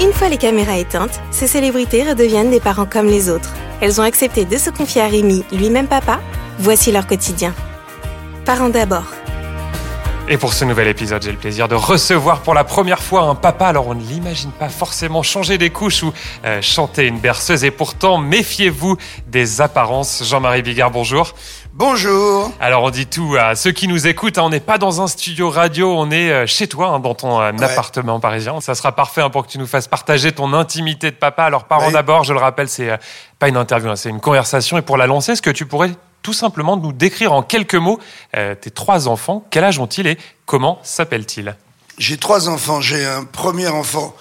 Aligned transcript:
Une 0.00 0.12
fois 0.12 0.28
les 0.28 0.36
caméras 0.36 0.78
éteintes, 0.78 1.20
ces 1.32 1.48
célébrités 1.48 2.08
redeviennent 2.08 2.50
des 2.50 2.60
parents 2.60 2.86
comme 2.86 3.06
les 3.06 3.28
autres. 3.28 3.52
Elles 3.80 4.00
ont 4.00 4.04
accepté 4.04 4.44
de 4.44 4.56
se 4.56 4.70
confier 4.70 5.02
à 5.02 5.08
Rémi, 5.08 5.44
lui-même 5.50 5.88
papa. 5.88 6.20
Voici 6.60 6.92
leur 6.92 7.08
quotidien. 7.08 7.52
Parents 8.44 8.68
d'abord. 8.68 9.06
Et 10.30 10.36
pour 10.36 10.52
ce 10.52 10.64
nouvel 10.66 10.88
épisode, 10.88 11.22
j'ai 11.22 11.32
le 11.32 11.38
plaisir 11.38 11.68
de 11.68 11.74
recevoir 11.74 12.42
pour 12.42 12.52
la 12.52 12.62
première 12.62 13.02
fois 13.02 13.22
un 13.22 13.34
papa. 13.34 13.66
Alors 13.66 13.88
on 13.88 13.94
ne 13.94 14.02
l'imagine 14.02 14.52
pas 14.52 14.68
forcément 14.68 15.22
changer 15.22 15.58
des 15.58 15.70
couches 15.70 16.02
ou 16.02 16.12
euh, 16.44 16.62
chanter 16.62 17.06
une 17.06 17.18
berceuse. 17.18 17.64
Et 17.64 17.70
pourtant, 17.70 18.18
méfiez-vous 18.18 18.98
des 19.26 19.62
apparences. 19.62 20.22
Jean-Marie 20.22 20.62
Bigard, 20.62 20.90
bonjour. 20.90 21.34
Bonjour. 21.82 22.50
Alors 22.58 22.82
on 22.82 22.90
dit 22.90 23.06
tout 23.06 23.36
à 23.38 23.54
ceux 23.54 23.70
qui 23.70 23.86
nous 23.86 24.08
écoutent. 24.08 24.36
hein, 24.36 24.42
on 24.42 24.50
n'est 24.50 24.58
pas 24.58 24.78
dans 24.78 25.00
un 25.00 25.06
studio 25.06 25.48
radio, 25.48 25.94
on 25.96 26.10
est 26.10 26.28
euh, 26.32 26.44
chez 26.44 26.66
toi, 26.66 26.88
hein, 26.88 26.98
dans 26.98 27.14
ton 27.14 27.40
euh, 27.40 27.52
Ouais. 27.52 27.62
appartement 27.62 28.18
parisien. 28.18 28.60
Ça 28.60 28.74
sera 28.74 28.90
parfait 28.96 29.20
hein, 29.20 29.30
pour 29.30 29.46
que 29.46 29.52
tu 29.52 29.58
nous 29.60 29.66
fasses 29.68 29.86
partager 29.86 30.32
ton 30.32 30.52
intimité 30.54 31.12
de 31.12 31.16
papa. 31.16 31.44
Alors 31.44 31.66
parents 31.66 31.92
d'abord, 31.92 32.24
je 32.24 32.32
le 32.32 32.40
rappelle, 32.40 32.68
c'est 32.68 32.90
euh, 32.90 32.96
pas 33.38 33.46
une 33.48 33.56
interview, 33.56 33.94
c'est 33.94 34.08
une 34.08 34.18
conversation. 34.18 34.76
Et 34.76 34.82
pour 34.82 34.96
la 34.96 35.06
lancer, 35.06 35.32
est-ce 35.32 35.42
que 35.42 35.50
tu 35.50 35.66
pourrais 35.66 35.92
tout 36.22 36.32
simplement 36.32 36.76
nous 36.76 36.92
décrire 36.92 37.32
en 37.32 37.44
quelques 37.44 37.76
mots 37.76 38.00
tes 38.32 38.70
trois 38.72 39.06
enfants? 39.06 39.44
Quel 39.48 39.62
âge 39.62 39.78
ont-ils 39.78 40.08
et 40.08 40.18
comment 40.46 40.80
s'appellent-ils? 40.82 41.54
J'ai 41.96 42.16
trois 42.16 42.48
enfants. 42.48 42.80
J'ai 42.80 43.06
un 43.06 43.22
premier 43.22 43.68
enfant 43.68 44.16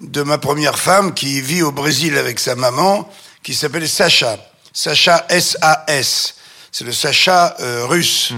de 0.00 0.22
ma 0.22 0.38
première 0.38 0.78
femme 0.78 1.12
qui 1.12 1.40
vit 1.40 1.62
au 1.62 1.72
Brésil 1.72 2.16
avec 2.16 2.38
sa 2.38 2.54
maman, 2.54 3.08
qui 3.42 3.54
s'appelle 3.54 3.88
Sacha. 3.88 4.36
Sacha 4.72 5.26
S-A-S. 5.28 6.36
C'est 6.72 6.84
le 6.84 6.92
Sacha 6.92 7.56
euh, 7.60 7.84
russe. 7.86 8.32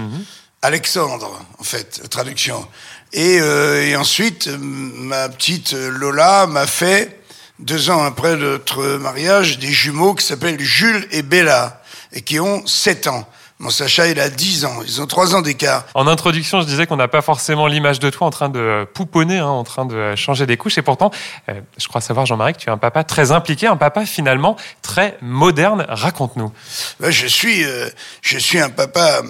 Alexandre, 0.61 1.45
en 1.59 1.63
fait, 1.63 2.09
traduction. 2.09 2.65
Et, 3.11 3.37
euh, 3.39 3.85
et 3.85 3.95
ensuite, 3.95 4.47
euh, 4.47 4.57
ma 4.57 5.29
petite 5.29 5.73
Lola 5.73 6.47
m'a 6.47 6.65
fait, 6.65 7.21
deux 7.59 7.89
ans 7.89 8.03
après 8.03 8.37
notre 8.37 8.97
mariage, 8.97 9.59
des 9.59 9.71
jumeaux 9.71 10.15
qui 10.15 10.25
s'appellent 10.25 10.59
Jules 10.59 11.07
et 11.11 11.21
Bella, 11.21 11.83
et 12.11 12.21
qui 12.21 12.39
ont 12.39 12.65
sept 12.65 13.07
ans. 13.07 13.27
Mon 13.63 13.69
Sacha, 13.69 14.07
il 14.07 14.19
a 14.19 14.29
10 14.29 14.65
ans. 14.65 14.81
Ils 14.85 15.01
ont 15.01 15.07
trois 15.07 15.35
ans 15.35 15.41
d'écart. 15.41 15.85
En 15.93 16.05
introduction, 16.05 16.59
je 16.59 16.65
disais 16.65 16.85
qu'on 16.85 16.97
n'a 16.97 17.07
pas 17.07 17.21
forcément 17.21 17.65
l'image 17.65 17.97
de 17.99 18.09
toi 18.09 18.27
en 18.27 18.29
train 18.29 18.49
de 18.49 18.85
pouponner, 18.93 19.37
hein, 19.37 19.47
en 19.47 19.63
train 19.63 19.85
de 19.85 20.17
changer 20.17 20.45
des 20.45 20.57
couches. 20.57 20.77
Et 20.77 20.81
pourtant, 20.81 21.11
euh, 21.47 21.61
je 21.77 21.87
crois 21.87 22.01
savoir, 22.01 22.25
Jean-Marie, 22.25 22.51
que 22.51 22.57
tu 22.57 22.67
es 22.67 22.73
un 22.73 22.77
papa 22.77 23.05
très 23.05 23.31
impliqué, 23.31 23.67
un 23.67 23.77
papa 23.77 24.05
finalement 24.05 24.57
très 24.81 25.17
moderne. 25.21 25.85
Raconte-nous. 25.87 26.51
Ben, 26.99 27.09
je 27.09 27.25
suis, 27.25 27.63
euh, 27.63 27.87
je 28.21 28.37
suis 28.37 28.59
un 28.59 28.69
papa 28.69 29.21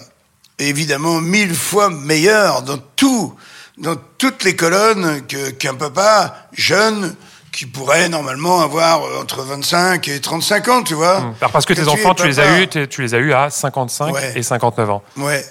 évidemment 0.57 1.21
mille 1.21 1.53
fois 1.53 1.91
meilleur 1.91 2.63
dans 2.63 2.79
tout, 2.95 3.35
dans 3.77 3.97
toutes 4.17 4.43
les 4.43 4.55
colonnes 4.55 5.27
que 5.27 5.51
qu'un 5.51 5.75
papa 5.75 6.47
jeune 6.53 7.15
qui 7.53 7.67
pourrait 7.67 8.09
normalement 8.09 8.61
avoir 8.61 9.03
euh, 9.05 9.21
entre 9.21 9.43
25 9.43 10.07
et 10.07 10.19
35 10.19 10.67
ans, 10.69 10.81
tu 10.83 10.95
vois. 10.95 11.17
Alors 11.39 11.51
parce 11.51 11.65
que 11.65 11.73
tes 11.73 11.83
tu 11.83 11.87
enfants, 11.87 12.15
tu 12.15 12.25
les 12.27 12.39
as 12.39 12.59
eus, 12.59 12.67
tu 12.67 13.01
les 13.03 13.13
as 13.13 13.19
eus 13.19 13.31
à 13.31 13.49
55 13.51 14.11
Ouais. 14.11 14.33
et 14.35 14.41
59 14.43 14.89
ans. 14.89 15.03
Ouais. 15.17 15.45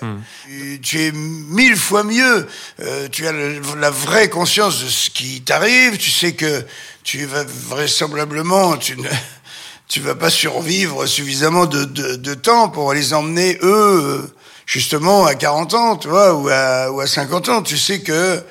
Tu- 0.45 0.81
Tu 0.83 1.01
es 1.07 1.13
mille 1.13 1.77
fois 1.77 2.03
mieux. 2.03 2.47
Euh, 2.81 3.09
tu 3.11 3.27
as 3.27 3.33
le- 3.33 3.61
la 3.79 3.91
vraie 3.91 4.29
conscience 4.29 4.83
de 4.83 4.89
ce 4.89 5.11
qui 5.11 5.43
t'arrive. 5.43 5.97
Tu 5.97 6.11
sais 6.11 6.33
que 6.33 6.65
tu 7.05 7.25
vas 7.25 7.45
vraisemblablement, 7.47 8.77
tu 8.77 8.97
ne, 8.97 9.09
tu 9.89 10.01
vas 10.01 10.15
pas 10.17 10.31
survivre 10.31 11.07
suffisamment 11.07 11.67
de, 11.67 11.85
de, 11.85 12.17
de 12.17 12.35
temps 12.35 12.69
pour 12.69 12.93
les 12.95 13.15
emmener 13.15 13.59
eux, 13.63 14.23
euh, 14.25 14.35
justement 14.67 15.25
à 15.27 15.35
40 15.37 15.75
ans, 15.75 15.97
tu 15.97 16.09
vois, 16.09 16.35
ou 16.35 16.49
à, 16.49 16.91
ou 16.91 17.01
à 17.01 17.07
50 17.07 17.49
ans. 17.49 17.63
Tu 17.63 17.79
sais 17.79 18.01
que, 18.01 18.43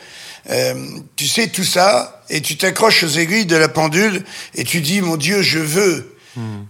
euh, 0.50 0.73
tu 1.16 1.28
sais 1.28 1.47
tout 1.47 1.64
ça 1.64 2.23
et 2.30 2.42
tu 2.42 2.58
t'accroches 2.58 3.03
aux 3.03 3.20
aiguilles 3.20 3.45
de 3.45 3.56
la 3.56 3.70
pendule 3.70 4.23
et 4.56 4.64
tu 4.64 4.81
dis, 4.81 5.02
mon 5.02 5.17
Dieu, 5.17 5.42
je 5.42 5.59
veux. 5.59 6.08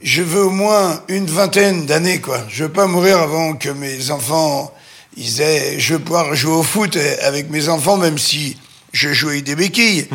Je 0.02 0.24
veux 0.24 0.46
au 0.46 0.50
moins 0.50 1.04
une 1.08 1.28
vingtaine 1.28 1.86
d'années, 1.86 2.20
quoi. 2.20 2.44
Je 2.50 2.64
veux 2.64 2.72
pas 2.72 2.88
mourir 2.88 3.20
avant 3.20 3.54
que 3.54 3.70
mes 3.70 4.10
enfants, 4.10 4.74
ils 5.16 5.40
aient, 5.42 5.80
je 5.80 5.94
veux 5.94 6.00
pouvoir 6.00 6.34
jouer 6.34 6.54
au 6.54 6.64
foot 6.64 6.98
avec 7.22 7.52
mes 7.52 7.70
enfants, 7.70 7.98
même 7.98 8.18
si 8.18 8.58
je 8.92 9.14
joue 9.14 9.30
avec 9.30 9.44
des 9.44 9.56
béquilles. 9.56 10.08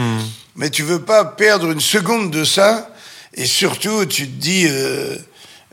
Mais 0.56 0.70
tu 0.70 0.82
veux 0.82 1.00
pas 1.00 1.25
perdre 1.25 1.70
une 1.70 1.80
seconde 1.80 2.32
de 2.32 2.44
ça. 2.44 2.91
Et 3.34 3.47
surtout, 3.47 4.06
tu 4.06 4.26
te 4.26 4.41
dis, 4.41 4.66
euh, 4.69 5.16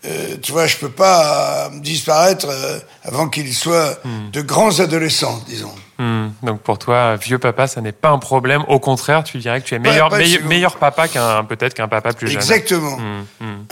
euh, 0.06 0.36
tu 0.42 0.52
vois, 0.52 0.68
je 0.68 0.76
peux 0.78 0.92
pas 0.92 1.72
disparaître 1.82 2.48
euh, 2.50 2.78
avant 3.04 3.30
qu'ils 3.30 3.54
soient 3.54 3.98
de 4.34 4.42
grands 4.42 4.80
adolescents, 4.82 5.42
disons. 5.48 5.74
Hmm. 6.04 6.30
Donc 6.46 6.62
pour 6.62 6.78
toi, 6.80 7.16
vieux 7.16 7.40
papa, 7.40 7.68
ça 7.68 7.80
n'est 7.82 7.92
pas 7.94 8.10
un 8.10 8.18
problème. 8.20 8.64
Au 8.68 8.80
contraire, 8.80 9.24
tu 9.24 9.38
dirais 9.38 9.62
que 9.62 9.66
tu 9.68 9.74
es 9.76 9.80
meilleur, 9.80 10.10
pas 10.10 10.18
meilleur, 10.48 10.76
papa 10.78 11.08
qu'un 11.08 11.44
peut-être 11.46 11.74
qu'un 11.74 11.88
papa 11.88 12.12
plus 12.14 12.28
jeune. 12.28 12.38
Exactement. 12.38 12.98
Hmm, 12.98 13.24
hmm. 13.40 13.66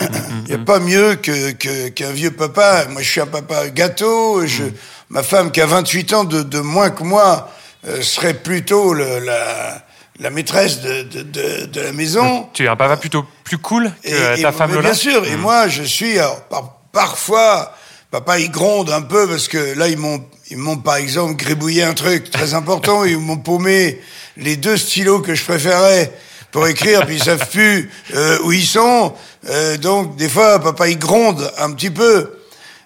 Il 0.48 0.56
n'y 0.56 0.62
a 0.62 0.64
pas 0.64 0.78
mieux 0.78 1.16
que 1.16 1.50
que- 1.52 1.88
qu'un 1.88 2.10
vieux 2.12 2.30
papa. 2.30 2.86
Moi, 2.88 3.02
je 3.02 3.10
suis 3.10 3.20
un 3.20 3.26
papa 3.26 3.68
gâteau. 3.68 4.46
Je, 4.46 4.64
Ma 5.10 5.22
femme, 5.22 5.50
qui 5.50 5.60
a 5.60 5.66
28 5.66 6.12
ans 6.14 6.24
de, 6.24 6.42
de 6.42 6.60
moins 6.60 6.88
que 6.88 7.02
moi, 7.02 7.50
euh, 7.86 8.00
serait 8.00 8.32
plutôt 8.32 8.94
le- 8.94 9.18
la, 9.18 9.82
la 10.20 10.30
maîtresse 10.30 10.80
de, 10.80 11.02
de, 11.02 11.80
la 11.82 11.92
maison. 11.92 12.48
Tu 12.54 12.64
es 12.64 12.68
un 12.68 12.76
papa 12.76 12.96
plutôt 12.96 13.26
plus 13.44 13.58
cool 13.58 13.92
que 14.02 14.08
Et- 14.08 14.38
et- 14.40 14.42
ta 14.42 14.52
femme 14.52 14.70
mais 14.70 14.76
Lola. 14.76 14.88
Bien 14.88 14.94
sûr. 14.98 15.26
Et 15.26 15.36
moi, 15.36 15.68
je 15.68 15.82
suis 15.82 16.18
alors, 16.18 16.40
par- 16.44 16.76
parfois. 16.92 17.74
Papa, 18.12 18.38
il 18.38 18.50
gronde 18.50 18.90
un 18.90 19.00
peu 19.00 19.26
parce 19.26 19.48
que 19.48 19.72
là, 19.74 19.88
ils 19.88 19.96
m'ont, 19.96 20.22
ils 20.50 20.58
m'ont 20.58 20.76
par 20.76 20.96
exemple 20.96 21.34
gribouillé 21.34 21.82
un 21.82 21.94
truc 21.94 22.30
très 22.30 22.52
important. 22.60 23.06
Ils 23.06 23.16
m'ont 23.16 23.38
paumé 23.38 24.02
les 24.36 24.56
deux 24.56 24.76
stylos 24.76 25.20
que 25.20 25.34
je 25.34 25.42
préférais 25.42 26.12
pour 26.50 26.66
écrire, 26.66 27.06
puis 27.06 27.16
ils 27.16 27.24
savent 27.24 27.48
plus 27.48 27.90
euh, 28.12 28.38
où 28.44 28.52
ils 28.52 28.66
sont. 28.66 29.14
Euh, 29.48 29.78
donc, 29.78 30.16
des 30.16 30.28
fois, 30.28 30.58
papa, 30.58 30.88
il 30.88 30.98
gronde 30.98 31.50
un 31.56 31.72
petit 31.72 31.88
peu. 31.88 32.38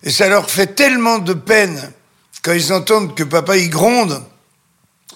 Et 0.04 0.10
ça 0.10 0.28
leur 0.28 0.48
fait 0.48 0.76
tellement 0.76 1.18
de 1.18 1.32
peine 1.32 1.92
quand 2.42 2.52
ils 2.52 2.72
entendent 2.72 3.16
que 3.16 3.24
papa, 3.24 3.56
il 3.56 3.68
gronde. 3.68 4.22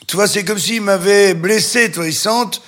Tu 0.08 0.16
vois, 0.16 0.26
c'est 0.26 0.44
comme 0.44 0.58
s'ils 0.58 0.82
m'avaient 0.82 1.34
blessé, 1.34 1.88
toi, 1.92 2.04
ils 2.04 2.12
sentent 2.12 2.62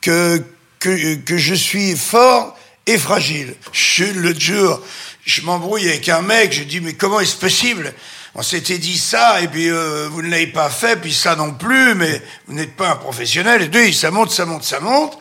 que, 0.00 0.40
que, 0.78 1.16
que 1.16 1.38
je 1.38 1.54
suis 1.54 1.96
fort 1.96 2.56
et 2.86 2.98
fragile. 2.98 3.56
Je, 3.72 4.04
le 4.04 4.32
jour, 4.38 4.80
je 5.24 5.42
m'embrouille 5.42 5.88
avec 5.88 6.08
un 6.08 6.22
mec, 6.22 6.52
je 6.52 6.64
dis, 6.64 6.80
mais 6.80 6.94
comment 6.94 7.20
est-ce 7.20 7.36
possible? 7.36 7.94
On 8.34 8.42
s'était 8.42 8.78
dit 8.78 8.98
ça, 8.98 9.40
et 9.40 9.48
puis 9.48 9.70
euh, 9.70 10.08
vous 10.10 10.20
ne 10.22 10.28
l'avez 10.28 10.48
pas 10.48 10.68
fait, 10.68 10.96
puis 10.96 11.14
ça 11.14 11.36
non 11.36 11.52
plus, 11.52 11.94
mais 11.94 12.20
vous 12.46 12.54
n'êtes 12.54 12.76
pas 12.76 12.90
un 12.90 12.96
professionnel. 12.96 13.62
Et 13.62 13.68
deux, 13.68 13.92
ça 13.92 14.10
monte, 14.10 14.30
ça 14.30 14.44
monte, 14.44 14.64
ça 14.64 14.80
monte. 14.80 15.16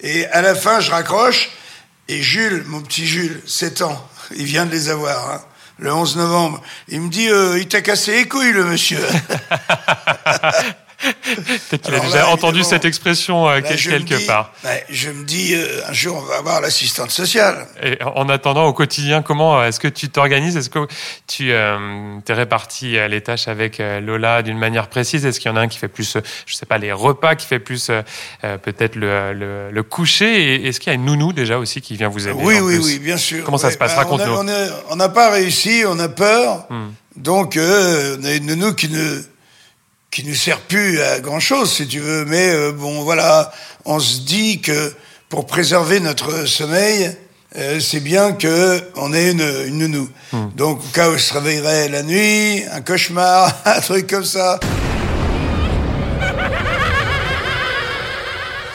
Et 0.00 0.26
à 0.26 0.40
la 0.40 0.54
fin, 0.54 0.80
je 0.80 0.90
raccroche, 0.90 1.50
et 2.08 2.22
Jules, 2.22 2.64
mon 2.66 2.80
petit 2.80 3.06
Jules, 3.06 3.42
7 3.46 3.82
ans, 3.82 4.08
il 4.34 4.46
vient 4.46 4.64
de 4.66 4.70
les 4.70 4.88
avoir, 4.88 5.30
hein, 5.30 5.42
le 5.78 5.92
11 5.92 6.16
novembre, 6.16 6.62
il 6.88 7.02
me 7.02 7.10
dit, 7.10 7.28
euh, 7.28 7.58
il 7.58 7.68
t'a 7.68 7.82
cassé 7.82 8.12
les 8.12 8.28
couilles, 8.28 8.52
le 8.52 8.64
monsieur. 8.64 8.98
Peut-être 11.70 11.82
qu'il 11.82 11.94
a 11.94 12.00
déjà 12.00 12.18
là, 12.18 12.28
entendu 12.28 12.62
cette 12.62 12.84
expression 12.84 13.48
euh, 13.48 13.60
Là, 13.60 13.62
quelque 13.62 14.14
dis- 14.16 14.26
part. 14.26 14.52
ouais, 14.64 14.84
je 14.90 15.10
me 15.10 15.24
dis, 15.24 15.54
euh, 15.54 15.80
un 15.88 15.92
jour, 15.92 16.16
on 16.22 16.26
va 16.26 16.36
avoir 16.36 16.60
l'assistante 16.60 17.10
sociale. 17.10 17.66
Et 17.82 17.98
en 18.02 18.28
attendant, 18.28 18.64
au 18.66 18.72
quotidien, 18.72 19.22
comment 19.22 19.60
euh, 19.60 19.66
est-ce 19.68 19.80
que 19.80 19.88
tu 19.88 20.08
t'organises? 20.08 20.56
Est-ce 20.56 20.70
que 20.70 20.86
tu 21.26 21.52
euh, 21.52 22.18
t'es 22.24 22.32
réparti 22.34 22.96
les 23.08 23.20
tâches 23.20 23.48
avec 23.48 23.78
Lola 24.02 24.42
d'une 24.42 24.58
manière 24.58 24.88
précise? 24.88 25.24
Est-ce 25.26 25.40
qu'il 25.40 25.50
y 25.50 25.54
en 25.54 25.56
a 25.56 25.60
un 25.60 25.68
qui 25.68 25.78
fait 25.78 25.88
plus, 25.88 26.16
je 26.46 26.54
sais 26.54 26.66
pas, 26.66 26.78
les 26.78 26.92
repas, 26.92 27.34
qui 27.34 27.46
fait 27.46 27.58
plus 27.58 27.90
peut-être 28.62 28.96
le, 28.96 29.32
le, 29.32 29.70
le 29.70 29.82
coucher? 29.82 30.54
Et 30.54 30.68
est-ce 30.68 30.80
qu'il 30.80 30.90
y 30.90 30.92
a 30.92 30.94
une 30.94 31.04
nounou 31.04 31.32
déjà 31.32 31.58
aussi 31.58 31.80
qui 31.80 31.96
vient 31.96 32.08
vous 32.08 32.28
aider 32.28 32.38
Oui, 32.42 32.58
oui, 32.60 32.76
plus? 32.76 32.84
oui, 32.86 32.98
bien 32.98 33.16
sûr. 33.16 33.44
Comment 33.44 33.58
ça 33.58 33.70
se 33.70 33.78
passe? 33.78 33.92
bah, 33.94 34.02
Raconte-nous. 34.02 34.34
On 34.90 34.96
n'a 34.96 35.08
pas 35.08 35.30
réussi, 35.30 35.82
on 35.86 35.98
a 35.98 36.08
peur. 36.08 36.66
Hmm. 36.70 36.88
Donc, 37.16 37.58
on 37.58 38.24
a 38.24 38.32
une 38.34 38.46
nounou 38.46 38.74
qui 38.74 38.88
ne 38.88 39.20
qui 40.10 40.24
ne 40.24 40.34
sert 40.34 40.60
plus 40.60 41.00
à 41.00 41.20
grand 41.20 41.40
chose, 41.40 41.72
si 41.72 41.86
tu 41.86 42.00
veux. 42.00 42.24
Mais 42.24 42.50
euh, 42.50 42.72
bon, 42.72 43.02
voilà, 43.02 43.52
on 43.84 44.00
se 44.00 44.20
dit 44.20 44.60
que 44.60 44.92
pour 45.28 45.46
préserver 45.46 46.00
notre 46.00 46.46
sommeil, 46.46 47.14
euh, 47.56 47.80
c'est 47.80 48.00
bien 48.00 48.32
que 48.32 48.82
on 48.96 49.12
ait 49.12 49.32
une, 49.32 49.64
une 49.66 49.78
nounou. 49.78 50.08
Hmm. 50.32 50.48
Donc, 50.54 50.80
au 50.80 50.88
cas 50.92 51.10
où 51.10 51.14
je 51.14 51.22
se 51.22 51.34
réveillerait 51.34 51.88
la 51.88 52.02
nuit, 52.02 52.62
un 52.72 52.80
cauchemar, 52.80 53.54
un 53.64 53.80
truc 53.80 54.06
comme 54.06 54.24
ça. 54.24 54.58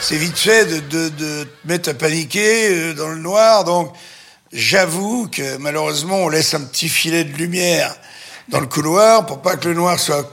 c'est 0.00 0.16
vite 0.16 0.36
fait 0.36 0.66
de, 0.66 0.80
de, 0.80 1.08
de 1.08 1.44
te 1.44 1.66
mettre 1.66 1.88
à 1.88 1.94
paniquer 1.94 2.68
euh, 2.68 2.94
dans 2.94 3.08
le 3.08 3.18
noir. 3.18 3.64
Donc, 3.64 3.92
j'avoue 4.52 5.28
que 5.28 5.56
malheureusement, 5.56 6.18
on 6.18 6.28
laisse 6.28 6.52
un 6.54 6.60
petit 6.60 6.88
filet 6.88 7.24
de 7.24 7.34
lumière 7.36 7.94
dans 8.48 8.60
le 8.60 8.66
couloir 8.66 9.24
pour 9.24 9.40
pas 9.40 9.56
que 9.56 9.66
le 9.66 9.74
noir 9.74 9.98
soit 9.98 10.30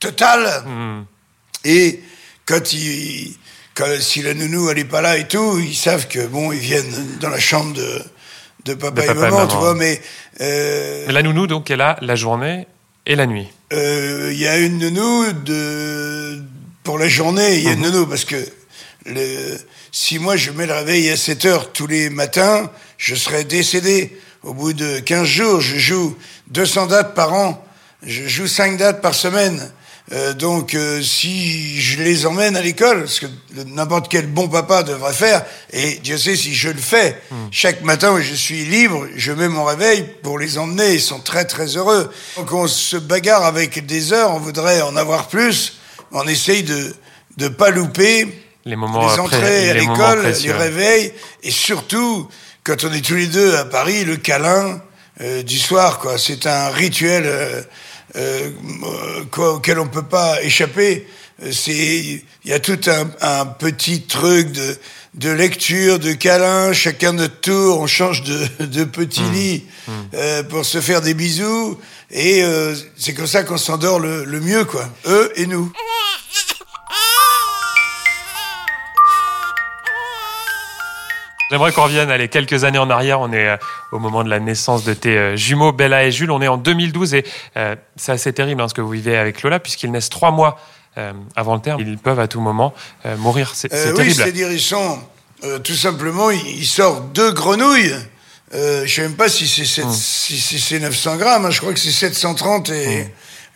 total. 0.00 0.62
Hmm. 0.66 1.04
Et 1.64 2.00
quand 2.46 2.72
il, 2.72 3.36
quand, 3.74 3.86
si 4.00 4.22
la 4.22 4.34
nounou 4.34 4.70
elle 4.70 4.78
est 4.78 4.84
pas 4.84 5.00
là 5.00 5.16
et 5.18 5.26
tout, 5.28 5.58
ils 5.58 5.74
savent 5.76 6.08
que 6.08 6.26
bon, 6.26 6.52
ils 6.52 6.58
viennent 6.58 7.16
dans 7.20 7.30
la 7.30 7.40
chambre 7.40 7.74
de, 7.74 8.02
de 8.64 8.74
papa, 8.74 9.00
De 9.02 9.04
et 9.04 9.06
papa 9.06 9.18
et 9.18 9.22
maman, 9.22 9.36
maman. 9.38 9.48
tu 9.48 9.56
vois. 9.56 9.74
Mais 9.74 10.00
euh, 10.40 11.04
Mais 11.06 11.12
la 11.12 11.22
nounou, 11.22 11.46
donc, 11.46 11.70
est 11.70 11.76
là 11.76 11.96
la 12.00 12.14
journée 12.14 12.66
et 13.06 13.16
la 13.16 13.26
nuit. 13.26 13.48
euh, 13.72 14.30
il 14.32 14.38
y 14.38 14.46
a 14.46 14.56
une 14.58 14.78
nounou 14.78 15.32
de 15.32 16.42
pour 16.84 16.98
la 16.98 17.08
journée. 17.08 17.56
Il 17.58 17.64
y 17.64 17.68
a 17.68 17.72
une 17.72 17.82
nounou 17.82 18.06
parce 18.06 18.24
que 18.24 18.36
le, 19.06 19.58
si 19.92 20.18
moi 20.18 20.36
je 20.36 20.50
mets 20.50 20.66
le 20.66 20.74
réveil 20.74 21.08
à 21.10 21.16
7 21.16 21.44
heures 21.46 21.72
tous 21.72 21.86
les 21.86 22.08
matins, 22.10 22.70
je 22.98 23.14
serais 23.14 23.44
décédé. 23.44 24.16
Au 24.44 24.54
bout 24.54 24.72
de 24.72 25.00
15 25.00 25.26
jours, 25.26 25.60
je 25.60 25.76
joue 25.78 26.16
200 26.48 26.86
dates 26.86 27.14
par 27.14 27.32
an. 27.34 27.62
Je 28.06 28.28
joue 28.28 28.46
5 28.46 28.76
dates 28.76 29.02
par 29.02 29.14
semaine. 29.14 29.72
Euh, 30.12 30.32
donc, 30.32 30.74
euh, 30.74 31.02
si 31.02 31.80
je 31.80 32.02
les 32.02 32.24
emmène 32.24 32.56
à 32.56 32.62
l'école, 32.62 33.08
ce 33.08 33.20
que 33.20 33.26
n'importe 33.66 34.08
quel 34.08 34.26
bon 34.26 34.48
papa 34.48 34.82
devrait 34.82 35.12
faire, 35.12 35.44
et 35.72 35.96
Dieu 35.96 36.16
sait 36.16 36.36
si 36.36 36.54
je 36.54 36.70
le 36.70 36.78
fais, 36.78 37.20
hmm. 37.30 37.48
chaque 37.50 37.82
matin 37.82 38.12
où 38.12 38.20
je 38.20 38.34
suis 38.34 38.64
libre, 38.64 39.06
je 39.16 39.32
mets 39.32 39.48
mon 39.48 39.64
réveil 39.64 40.06
pour 40.22 40.38
les 40.38 40.56
emmener. 40.56 40.94
Ils 40.94 41.00
sont 41.00 41.20
très 41.20 41.44
très 41.44 41.76
heureux. 41.76 42.10
Donc, 42.36 42.52
on 42.52 42.66
se 42.66 42.96
bagarre 42.96 43.44
avec 43.44 43.84
des 43.84 44.12
heures, 44.12 44.30
on 44.30 44.38
voudrait 44.38 44.80
en 44.80 44.96
avoir 44.96 45.28
plus. 45.28 45.78
On 46.12 46.26
essaye 46.26 46.62
de 46.62 46.94
ne 47.38 47.48
pas 47.48 47.70
louper 47.70 48.26
les 48.64 48.76
moments 48.76 49.10
les 49.10 49.18
entrées 49.18 49.70
à 49.70 49.74
l'école, 49.74 50.26
les 50.42 50.52
réveils, 50.52 51.12
et 51.42 51.50
surtout 51.50 52.28
quand 52.64 52.84
on 52.84 52.92
est 52.92 53.04
tous 53.04 53.14
les 53.14 53.26
deux 53.26 53.56
à 53.56 53.64
Paris, 53.64 54.04
le 54.04 54.16
câlin 54.16 54.80
euh, 55.20 55.42
du 55.42 55.58
soir, 55.58 55.98
quoi. 55.98 56.18
C'est 56.18 56.46
un 56.46 56.68
rituel 56.68 57.22
euh, 57.26 57.62
euh, 58.16 58.50
quoi, 59.30 59.54
auquel 59.54 59.78
on 59.78 59.88
peut 59.88 60.02
pas 60.02 60.42
échapper. 60.42 61.06
C'est, 61.52 62.22
il 62.44 62.50
y 62.50 62.52
a 62.52 62.58
tout 62.58 62.80
un, 62.88 63.10
un, 63.20 63.46
petit 63.46 64.02
truc 64.02 64.50
de, 64.50 64.76
de 65.14 65.30
lecture, 65.30 66.00
de 66.00 66.12
câlin, 66.12 66.72
chacun 66.72 67.12
notre 67.12 67.40
tour, 67.40 67.80
on 67.80 67.86
change 67.86 68.24
de, 68.24 68.64
de 68.64 68.82
petit 68.82 69.22
mmh. 69.22 69.32
lit 69.32 69.64
mmh. 69.86 69.92
Euh, 70.14 70.42
pour 70.42 70.64
se 70.64 70.80
faire 70.80 71.00
des 71.00 71.14
bisous, 71.14 71.78
et 72.10 72.42
euh, 72.42 72.74
c'est 72.96 73.14
comme 73.14 73.28
ça 73.28 73.44
qu'on 73.44 73.56
s'endort 73.56 74.00
le, 74.00 74.24
le 74.24 74.40
mieux, 74.40 74.64
quoi. 74.64 74.88
Eux 75.06 75.30
et 75.36 75.46
nous. 75.46 75.72
J'aimerais 81.50 81.72
qu'on 81.72 81.84
revienne 81.84 82.10
allez, 82.10 82.28
quelques 82.28 82.64
années 82.64 82.78
en 82.78 82.90
arrière. 82.90 83.20
On 83.20 83.32
est 83.32 83.48
euh, 83.48 83.56
au 83.92 83.98
moment 83.98 84.22
de 84.22 84.28
la 84.28 84.38
naissance 84.38 84.84
de 84.84 84.92
tes 84.92 85.16
euh, 85.16 85.36
jumeaux 85.36 85.72
Bella 85.72 86.04
et 86.04 86.12
Jules. 86.12 86.30
On 86.30 86.42
est 86.42 86.48
en 86.48 86.58
2012 86.58 87.14
et 87.14 87.24
euh, 87.56 87.74
c'est 87.96 88.12
assez 88.12 88.32
terrible 88.32 88.60
hein, 88.60 88.68
ce 88.68 88.74
que 88.74 88.82
vous 88.82 88.90
vivez 88.90 89.16
avec 89.16 89.42
Lola 89.42 89.58
puisqu'ils 89.58 89.90
naissent 89.90 90.10
trois 90.10 90.30
mois 90.30 90.58
avant 91.36 91.54
le 91.54 91.60
terme. 91.60 91.80
Ils 91.80 91.96
peuvent 91.96 92.18
à 92.18 92.26
tout 92.26 92.40
moment 92.40 92.74
mourir. 93.18 93.52
C'est 93.54 93.68
terrible. 93.68 94.00
Oui, 94.00 94.12
c'est-à-dire 94.12 94.50
ils 94.50 94.60
sont 94.60 94.98
tout 95.62 95.74
simplement, 95.74 96.28
ils 96.30 96.66
sortent 96.66 97.12
deux 97.12 97.30
grenouilles. 97.30 97.94
je 98.52 98.82
ne 98.82 98.86
sais 98.88 99.02
même 99.02 99.14
pas 99.14 99.28
si 99.28 99.46
c'est 99.46 99.84
hmm. 99.84 99.92
si 99.92 100.80
900 100.80 101.16
grammes. 101.18 101.46
Hein. 101.46 101.50
je 101.50 101.60
crois 101.60 101.72
que 101.72 101.78
c'est 101.78 101.92
730 101.92 102.70
et, 102.70 103.04
hmm. 103.04 103.08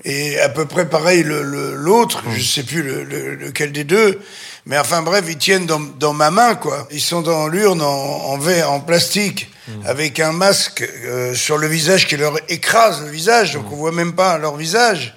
Et 0.05 0.39
à 0.41 0.49
peu 0.49 0.67
près 0.67 0.89
pareil 0.89 1.23
l'autre. 1.25 2.23
Le, 2.25 2.31
hmm. 2.31 2.35
Je 2.35 2.43
sais 2.43 2.63
plus 2.63 2.83
le, 2.83 3.35
lequel 3.35 3.73
des 3.73 3.85
deux. 3.85 4.21
Mais 4.67 4.79
enfin 4.79 5.03
bref, 5.03 5.25
ils 5.29 5.39
tiennent 5.39 5.67
dans, 5.67 5.81
dans 5.81 6.13
ma 6.13 6.31
main, 6.31 6.55
quoi. 6.55 6.87
Ils 6.91 7.01
sont 7.01 7.21
dans 7.21 7.49
l'urne 7.49 7.83
en, 7.83 7.87
en 7.87 8.39
verre, 8.39 8.71
en 8.71 8.81
plastique, 8.81 9.51
hmm. 9.69 9.87
avec 9.87 10.21
un 10.21 10.33
masque 10.33 10.83
euh, 10.83 11.35
sur 11.35 11.59
le 11.59 11.67
visage 11.67 12.07
qui 12.07 12.17
leur 12.17 12.35
écrase 12.49 13.03
le 13.03 13.11
visage, 13.11 13.55
donc 13.55 13.65
hmm. 13.65 13.73
on 13.73 13.77
voit 13.77 13.93
même 13.93 14.15
pas 14.15 14.39
leur 14.39 14.57
visage. 14.57 15.15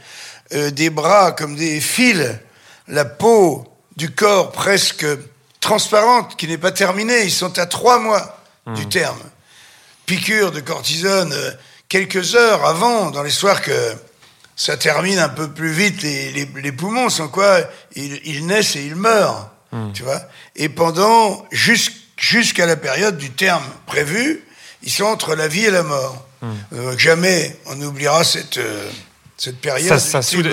Euh, 0.53 0.69
des 0.69 0.91
bras 0.91 1.31
comme 1.31 1.55
des 1.55 1.81
fils, 1.81 2.23
la 2.87 3.03
peau 3.03 3.65
du 3.97 4.11
corps 4.11 4.51
presque 4.51 5.05
transparente, 5.59 6.35
qui 6.35 6.47
n'est 6.47 6.59
pas 6.59 6.71
terminée. 6.71 7.23
Ils 7.23 7.31
sont 7.31 7.57
à 7.57 7.65
trois 7.65 7.99
mois 7.99 8.37
du 8.75 8.87
terme. 8.87 9.17
Piqûre 10.05 10.51
de 10.51 10.59
cortisone 10.59 11.33
euh, 11.33 11.51
quelques 11.89 12.35
heures 12.35 12.63
avant, 12.65 13.09
dans 13.09 13.23
les 13.23 13.31
soirs 13.31 13.61
que 13.61 13.71
ça 14.55 14.77
termine 14.77 15.19
un 15.19 15.29
peu 15.29 15.49
plus 15.49 15.71
vite 15.71 16.01
les, 16.01 16.31
les, 16.31 16.49
les 16.61 16.71
poumons, 16.71 17.09
sans 17.09 17.27
quoi 17.27 17.59
ils, 17.95 18.19
ils, 18.25 18.45
naissent 18.45 18.75
et 18.75 18.85
ils 18.85 18.95
meurent, 18.95 19.51
hmm. 19.71 19.91
tu 19.93 20.03
vois. 20.03 20.21
Et 20.55 20.69
pendant, 20.69 21.45
jusqu'à 21.51 22.65
la 22.65 22.77
période 22.77 23.17
du 23.17 23.31
terme 23.31 23.63
prévu, 23.85 24.43
ils 24.83 24.91
sont 24.91 25.05
entre 25.05 25.35
la 25.35 25.47
vie 25.47 25.65
et 25.65 25.71
la 25.71 25.83
mort. 25.83 26.21
Euh, 26.73 26.95
jamais 26.95 27.57
on 27.65 27.75
n'oubliera 27.75 28.23
cette, 28.23 28.57
euh, 28.57 28.89
cette 29.35 29.59
période. 29.59 29.87
Ça, 29.87 29.99
ça, 29.99 30.21
soude, 30.21 30.47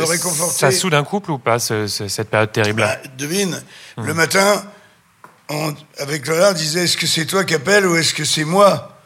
ça 0.51 0.71
soude 0.71 0.95
un 0.95 1.05
couple 1.05 1.33
ou 1.33 1.39
pas, 1.39 1.59
ce, 1.59 1.87
cette 1.87 2.31
période 2.31 2.51
terrible 2.51 2.81
bah, 2.81 2.97
Devine, 3.19 3.63
hmm. 3.99 4.07
le 4.07 4.15
matin, 4.15 4.65
on, 5.51 5.75
avec 5.99 6.27
Lola, 6.27 6.51
on 6.51 6.55
disait 6.55 6.85
est-ce 6.85 6.97
que 6.97 7.07
c'est 7.07 7.27
toi 7.27 7.45
qui 7.45 7.55
appelles 7.55 7.87
ou 7.87 7.97
est-ce 7.97 8.15
que 8.15 8.25
c'est 8.25 8.45
moi? 8.45 8.99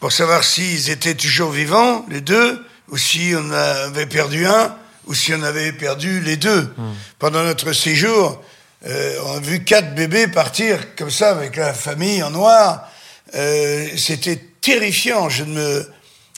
Pour 0.00 0.12
savoir 0.12 0.44
s'ils 0.44 0.90
étaient 0.90 1.16
toujours 1.16 1.50
vivants, 1.50 2.06
les 2.08 2.20
deux, 2.20 2.64
ou 2.90 2.96
si 2.96 3.32
on 3.36 3.50
avait 3.50 4.06
perdu 4.06 4.46
un, 4.46 4.74
ou 5.06 5.14
si 5.14 5.32
on 5.34 5.42
avait 5.42 5.72
perdu 5.72 6.20
les 6.20 6.36
deux. 6.36 6.62
Hmm. 6.76 6.92
Pendant 7.18 7.42
notre 7.42 7.72
séjour, 7.72 8.42
euh, 8.86 9.18
on 9.26 9.36
a 9.36 9.40
vu 9.40 9.64
quatre 9.64 9.94
bébés 9.94 10.28
partir 10.28 10.94
comme 10.96 11.10
ça 11.10 11.30
avec 11.30 11.56
la 11.56 11.74
famille 11.74 12.22
en 12.22 12.30
noir. 12.30 12.88
Euh, 13.34 13.86
C'était 13.96 14.40
terrifiant. 14.60 15.28
Je 15.28 15.44
ne 15.44 15.54
me 15.54 15.90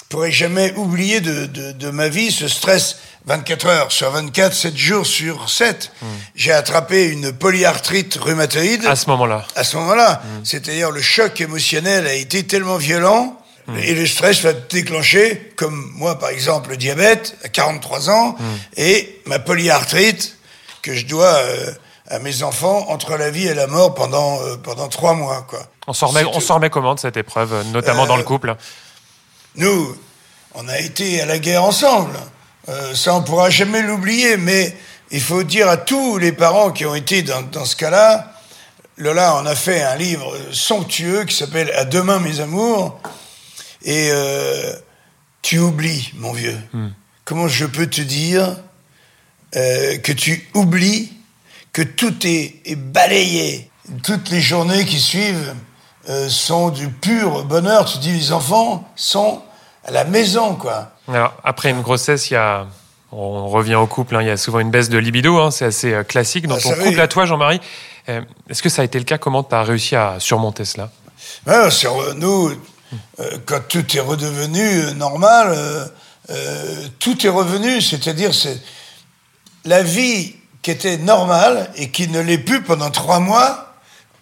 pourrais 0.09 0.33
jamais 0.33 0.73
oublier 0.77 1.21
de, 1.21 1.47
de, 1.47 1.73
de, 1.73 1.91
ma 1.91 2.09
vie 2.09 2.33
ce 2.33 2.49
stress 2.49 2.97
24 3.27 3.67
heures 3.67 3.93
sur 3.93 4.11
24, 4.11 4.53
7 4.55 4.77
jours 4.77 5.07
sur 5.07 5.51
7. 5.51 5.93
Hmm. 6.01 6.07
J'ai 6.35 6.53
attrapé 6.53 7.07
une 7.09 7.33
polyarthrite 7.33 8.17
rhumatoïde. 8.17 8.87
À 8.87 8.97
ce 8.97 9.09
moment-là. 9.11 9.47
À 9.57 9.65
ce 9.65 9.77
moment-là. 9.77 10.23
Hmm. 10.25 10.45
C'est-à-dire 10.45 10.91
le 10.91 11.03
choc 11.03 11.41
émotionnel 11.41 12.07
a 12.07 12.15
été 12.15 12.45
tellement 12.45 12.77
violent 12.77 13.40
Et 13.79 13.95
le 13.95 14.07
stress 14.07 14.43
va 14.43 14.53
déclencher, 14.53 15.53
comme 15.57 15.93
moi 15.95 16.19
par 16.19 16.31
exemple, 16.31 16.71
le 16.71 16.77
diabète 16.77 17.37
à 17.45 17.49
43 17.49 18.11
ans 18.11 18.37
mm. 18.39 18.45
et 18.77 19.21
ma 19.27 19.39
polyarthrite 19.39 20.37
que 20.83 20.95
je 20.95 21.07
dois 21.07 21.35
euh, 21.35 21.71
à 22.09 22.19
mes 22.19 22.43
enfants 22.43 22.87
entre 22.89 23.17
la 23.17 23.31
vie 23.31 23.47
et 23.47 23.55
la 23.55 23.67
mort 23.67 23.95
pendant 23.95 24.41
euh, 24.43 24.57
pendant 24.57 24.89
trois 24.89 25.15
mois 25.15 25.47
quoi. 25.49 25.61
On 25.87 25.93
s'en 25.93 26.09
remet, 26.09 26.25
on 26.25 26.41
s'en 26.41 26.57
remet 26.57 26.71
comment 26.71 26.95
de 26.95 27.01
cette 27.01 27.17
épreuve, 27.17 27.65
notamment 27.73 28.07
dans 28.07 28.17
le 28.17 28.23
euh, 28.23 28.27
couple? 28.27 28.55
Nous, 29.57 29.97
on 30.55 30.69
a 30.69 30.79
été 30.79 31.21
à 31.21 31.27
la 31.27 31.39
guerre 31.39 31.65
ensemble. 31.65 32.19
ça, 32.95 33.15
on 33.15 33.23
pourra 33.23 33.51
jamais 33.51 33.83
l'oublier. 33.83 34.37
Mais 34.37 34.77
il 35.11 35.21
faut 35.21 35.43
dire 35.43 35.69
à 35.69 35.77
tous 35.77 36.19
les 36.19 36.31
parents 36.31 36.71
qui 36.71 36.87
ont 36.87 36.95
été 36.95 37.23
dans, 37.23 37.43
dans 37.43 37.65
ce 37.65 37.75
cas-là, 37.75 38.33
Lola 38.97 39.37
on 39.37 39.47
a 39.47 39.55
fait 39.55 39.83
un 39.83 39.97
livre 39.97 40.37
somptueux 40.53 41.25
qui 41.25 41.35
s'appelle 41.35 41.73
À 41.75 41.85
demain 41.85 42.21
mes 42.21 42.41
amours 42.41 43.01
et 43.83 44.09
euh, 44.11 44.73
tu 45.43 45.59
oublies, 45.59 46.13
mon 46.17 46.33
vieux. 46.33 46.59
Hmm. 46.73 46.89
Comment 47.25 47.49
je 47.49 47.65
peux 47.65 47.87
te 47.87 48.01
dire 48.01 48.57
euh, 49.57 49.99
que 49.99 50.13
tu 50.13 50.49
oublies 50.55 51.13
que 51.73 51.83
tout 51.83 52.15
est, 52.27 52.57
est, 52.65 52.77
balayé? 52.77 53.71
Toutes 54.05 54.31
les 54.31 54.41
journées 54.41 54.85
qui 54.85 55.01
suivent 55.01 55.55
euh, 56.09 56.29
sont 56.29 56.71
du 56.71 56.89
pur 56.89 57.45
bonheur. 57.45 57.85
Tu 57.85 57.99
dis, 57.99 58.13
les 58.13 58.33
enfants 58.33 58.89
sont 58.97 59.43
à 59.85 59.91
la 59.91 60.05
maison, 60.05 60.55
quoi. 60.55 60.93
Alors, 61.09 61.35
après 61.43 61.71
une 61.71 61.83
grossesse, 61.83 62.31
il 62.31 62.35
y 62.35 62.37
a 62.37 62.67
on 63.13 63.49
revient 63.49 63.75
au 63.75 63.89
couple, 63.89 64.15
hein, 64.15 64.23
il 64.23 64.29
y 64.29 64.31
a 64.31 64.37
souvent 64.37 64.61
une 64.61 64.71
baisse 64.71 64.89
de 64.89 64.97
libido, 64.97 65.37
hein, 65.41 65.51
c'est 65.51 65.65
assez 65.65 66.05
classique. 66.07 66.47
Dans 66.47 66.55
ah, 66.55 66.61
ton 66.61 66.75
couple 66.75 67.01
à 67.01 67.09
toi, 67.09 67.27
Jean-Marie, 67.27 67.61
est-ce 68.07 68.63
que 68.63 68.69
ça 68.69 68.83
a 68.83 68.85
été 68.85 69.01
le 69.01 69.05
cas? 69.05 69.19
Comment 69.19 69.43
tu 69.43 69.53
as 69.53 69.65
réussi 69.65 69.97
à 69.97 70.21
surmonter 70.21 70.65
cela? 70.65 70.91
Ah, 71.45 71.73
sur, 71.73 72.15
Nous, 72.15 72.53
euh, 73.21 73.39
quand 73.47 73.61
tout 73.69 73.97
est 73.97 74.01
redevenu 74.01 74.61
euh, 74.61 74.95
normal, 74.95 75.55
euh, 76.31 76.89
tout 76.99 77.27
est 77.27 77.31
revenu, 77.31 77.81
c'est-à-dire 77.81 78.35
c'est 78.35 78.61
la 79.65 79.83
vie 79.83 80.37
qui 80.63 80.71
était 80.71 80.97
normale 80.99 81.71
et 81.77 81.91
qui 81.91 82.09
ne 82.09 82.21
l'est 82.21 82.39
plus 82.39 82.63
pendant 82.63 82.91
trois 82.91 83.21
mois 83.21 83.75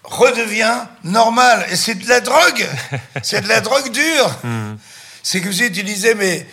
redevient 0.04 0.86
normale. 1.04 1.66
Et 1.70 1.76
c'est 1.76 1.94
de 1.94 2.08
la 2.08 2.20
drogue, 2.20 2.66
c'est 3.22 3.42
de 3.42 3.48
la 3.48 3.60
drogue 3.60 3.90
dure. 3.90 4.38
Hmm. 4.42 4.76
C'est 5.22 5.40
que 5.40 5.48
vous 5.48 5.62
utilisez, 5.62 6.14
mais 6.14 6.46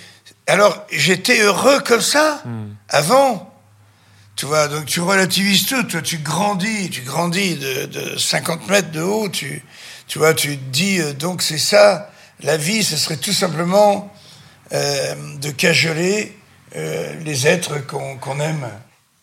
alors 0.48 0.86
j'étais 0.92 1.42
heureux 1.42 1.80
comme 1.82 2.02
ça 2.02 2.42
hmm. 2.46 2.76
avant. 2.90 3.52
Tu 4.36 4.46
vois, 4.46 4.68
donc 4.68 4.86
tu 4.86 5.00
relativises 5.00 5.66
tout, 5.66 5.84
toi 5.84 6.02
tu 6.02 6.18
grandis, 6.18 6.90
tu 6.90 7.02
grandis 7.02 7.56
de, 7.56 7.86
de 7.86 8.18
50 8.18 8.68
mètres 8.68 8.92
de 8.92 9.02
haut, 9.02 9.30
tu, 9.30 9.64
tu 10.08 10.20
vois, 10.20 10.34
tu 10.34 10.58
te 10.58 10.64
dis, 10.72 11.00
euh, 11.00 11.14
donc 11.14 11.42
c'est 11.42 11.58
ça, 11.58 12.10
la 12.42 12.58
vie, 12.58 12.84
ce 12.84 12.98
serait 12.98 13.18
tout 13.18 13.34
simplement 13.34 14.14
euh, 14.74 15.16
de 15.42 15.50
cajoler 15.52 16.38
euh, 16.76 17.14
les 17.24 17.48
êtres 17.48 17.86
qu'on 17.86 18.40
aime. 18.40 18.68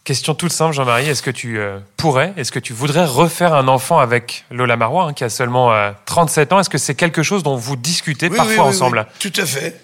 Question 0.04 0.34
toute 0.34 0.52
simple, 0.52 0.74
Jean-Marie. 0.74 1.08
Est-ce 1.08 1.22
que 1.22 1.30
tu 1.30 1.60
pourrais, 1.96 2.32
est-ce 2.36 2.50
que 2.50 2.58
tu 2.58 2.72
voudrais 2.72 3.04
refaire 3.04 3.54
un 3.54 3.68
enfant 3.68 4.00
avec 4.00 4.44
Lola 4.50 4.76
Marois, 4.76 5.04
hein, 5.04 5.12
qui 5.12 5.22
a 5.22 5.28
seulement 5.28 5.72
37 6.06 6.52
ans? 6.52 6.58
Est-ce 6.58 6.70
que 6.70 6.78
c'est 6.78 6.96
quelque 6.96 7.22
chose 7.22 7.44
dont 7.44 7.54
vous 7.54 7.76
discutez 7.76 8.28
parfois 8.28 8.64
ensemble? 8.64 9.06
Tout 9.20 9.32
à 9.36 9.46
fait. 9.46 9.80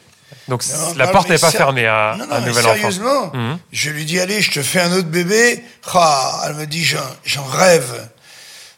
Donc 0.49 0.65
la 0.97 1.07
porte 1.07 1.31
n'est 1.31 1.39
pas 1.39 1.53
fermée 1.53 1.87
à 1.87 2.15
un 2.15 2.41
nouvel 2.41 2.65
sérieusement, 2.65 3.27
enfant. 3.27 3.31
Sérieusement, 3.33 3.59
je 3.71 3.91
lui 3.91 4.05
dis 4.05 4.19
allez, 4.19 4.41
je 4.41 4.51
te 4.51 4.61
fais 4.61 4.81
un 4.81 4.93
autre 4.93 5.07
bébé. 5.07 5.63
Ah, 5.95 6.47
elle 6.47 6.55
me 6.55 6.67
dit 6.67 6.85
j'en 6.85 7.45
rêve. 7.45 8.09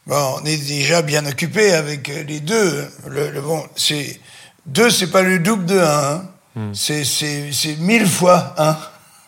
Bon, 0.07 0.39
on 0.41 0.45
est 0.45 0.57
déjà 0.57 1.01
bien 1.01 1.25
occupé 1.25 1.73
avec 1.73 2.07
les 2.07 2.39
deux. 2.39 2.87
Le, 3.07 3.39
bon, 3.41 3.63
c'est 3.75 4.19
deux, 4.65 4.89
c'est 4.89 5.11
pas 5.11 5.21
le 5.21 5.39
double 5.39 5.65
de 5.65 5.79
un. 5.79 6.13
Hein. 6.13 6.27
Hmm. 6.55 6.73
C'est 6.73 7.05
c'est 7.05 7.75
mille 7.77 8.07
fois 8.07 8.53
un 8.57 8.77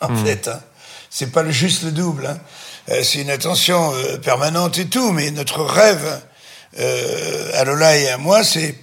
en 0.00 0.12
hmm. 0.12 0.24
fait. 0.24 0.48
Hein. 0.48 0.60
C'est 1.10 1.32
pas 1.32 1.48
juste 1.50 1.84
le 1.84 1.92
double. 1.92 2.26
Hein. 2.26 2.38
euh, 2.90 3.02
c'est 3.02 3.20
une 3.20 3.30
attention 3.30 3.94
euh, 3.94 4.18
permanente 4.18 4.78
et 4.78 4.86
tout, 4.86 5.12
mais 5.12 5.30
notre 5.30 5.62
rêve 5.62 6.20
euh, 6.78 7.60
à 7.60 7.64
Lola 7.64 7.96
et 7.96 8.08
à 8.08 8.18
moi, 8.18 8.42
c'est 8.42 8.74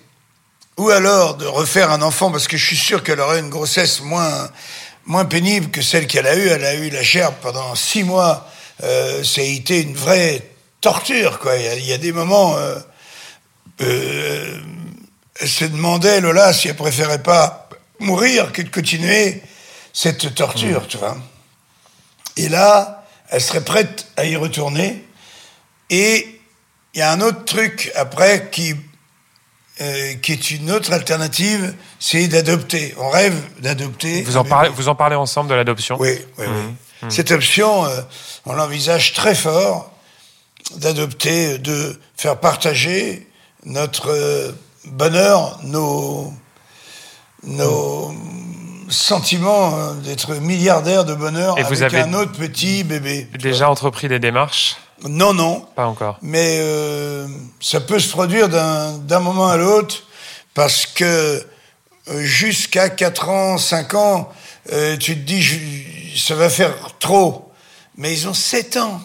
ou 0.77 0.89
alors 0.89 1.35
de 1.35 1.45
refaire 1.45 1.91
un 1.91 2.01
enfant, 2.01 2.31
parce 2.31 2.47
que 2.47 2.57
je 2.57 2.65
suis 2.65 2.77
sûr 2.77 3.03
qu'elle 3.03 3.19
aurait 3.19 3.39
une 3.39 3.49
grossesse 3.49 4.01
moins, 4.01 4.49
moins 5.05 5.25
pénible 5.25 5.69
que 5.69 5.81
celle 5.81 6.07
qu'elle 6.07 6.25
a 6.25 6.35
eue. 6.35 6.47
Elle 6.47 6.65
a 6.65 6.73
eu 6.73 6.89
la 6.89 7.03
chair 7.03 7.33
pendant 7.33 7.75
six 7.75 8.03
mois. 8.03 8.49
Euh, 8.83 9.23
ça 9.23 9.41
a 9.41 9.43
été 9.43 9.81
une 9.81 9.93
vraie 9.93 10.50
torture, 10.81 11.39
quoi. 11.39 11.55
Il 11.57 11.63
y 11.63 11.67
a, 11.67 11.75
il 11.75 11.85
y 11.85 11.93
a 11.93 11.97
des 11.97 12.11
moments. 12.11 12.57
Euh, 12.57 12.75
euh, 13.81 14.59
elle 15.39 15.49
se 15.49 15.65
demandait, 15.65 16.21
Lola, 16.21 16.53
si 16.53 16.67
elle 16.67 16.75
préférait 16.75 17.23
pas 17.23 17.69
mourir 17.99 18.51
que 18.51 18.61
de 18.61 18.69
continuer 18.69 19.41
cette 19.93 20.35
torture, 20.35 20.87
tu 20.87 20.97
vois. 20.97 21.17
Et 22.37 22.49
là, 22.49 23.05
elle 23.29 23.41
serait 23.41 23.63
prête 23.63 24.07
à 24.17 24.25
y 24.25 24.35
retourner. 24.35 25.05
Et 25.89 26.39
il 26.93 26.99
y 26.99 27.01
a 27.01 27.11
un 27.11 27.21
autre 27.21 27.43
truc 27.45 27.91
après 27.95 28.49
qui, 28.51 28.75
euh, 29.81 30.13
qui 30.15 30.33
est 30.33 30.51
une 30.51 30.71
autre 30.71 30.93
alternative, 30.93 31.73
c'est 31.99 32.27
d'adopter. 32.27 32.93
On 32.97 33.09
rêve 33.09 33.41
d'adopter. 33.59 34.21
Vous 34.23 34.37
en, 34.37 34.43
parlez, 34.43 34.69
vous 34.69 34.89
en 34.89 34.95
parlez 34.95 35.15
ensemble 35.15 35.49
de 35.49 35.55
l'adoption? 35.55 35.97
Oui, 35.99 36.17
oui, 36.37 36.45
oui. 36.47 37.09
Cette 37.09 37.31
option, 37.31 37.85
euh, 37.85 38.01
on 38.45 38.53
l'envisage 38.53 39.13
très 39.13 39.33
fort 39.33 39.90
d'adopter, 40.77 41.57
de 41.57 41.99
faire 42.15 42.39
partager 42.39 43.27
notre 43.65 44.09
euh, 44.09 44.51
bonheur, 44.85 45.59
nos, 45.63 46.33
nos 47.43 48.13
sentiments 48.89 49.77
euh, 49.77 49.93
d'être 49.95 50.35
milliardaire 50.35 51.05
de 51.05 51.13
bonheur 51.15 51.57
Et 51.59 51.63
vous 51.63 51.81
avec 51.83 51.93
avez 51.93 51.99
un 52.01 52.13
autre 52.13 52.31
petit 52.33 52.83
bébé. 52.83 53.27
Déjà 53.39 53.69
entrepris 53.69 54.07
des 54.07 54.19
démarches? 54.19 54.75
Non, 55.07 55.33
non, 55.33 55.65
Pas 55.75 55.87
encore. 55.87 56.17
mais 56.21 56.57
euh, 56.59 57.27
ça 57.59 57.79
peut 57.81 57.99
se 57.99 58.09
produire 58.09 58.49
d'un 58.49 59.19
moment 59.19 59.47
à 59.47 59.57
l'autre 59.57 60.03
parce 60.53 60.85
que 60.85 61.43
euh, 62.09 62.21
jusqu'à 62.23 62.89
4 62.89 63.29
ans, 63.29 63.57
5 63.57 63.93
ans, 63.95 64.29
euh, 64.71 64.97
tu 64.97 65.15
te 65.15 65.19
dis 65.21 65.41
je- 65.41 66.19
ça 66.19 66.35
va 66.35 66.49
faire 66.49 66.73
trop. 66.99 67.51
Mais 67.97 68.13
ils 68.13 68.27
ont 68.27 68.33
7 68.33 68.77
ans. 68.77 69.01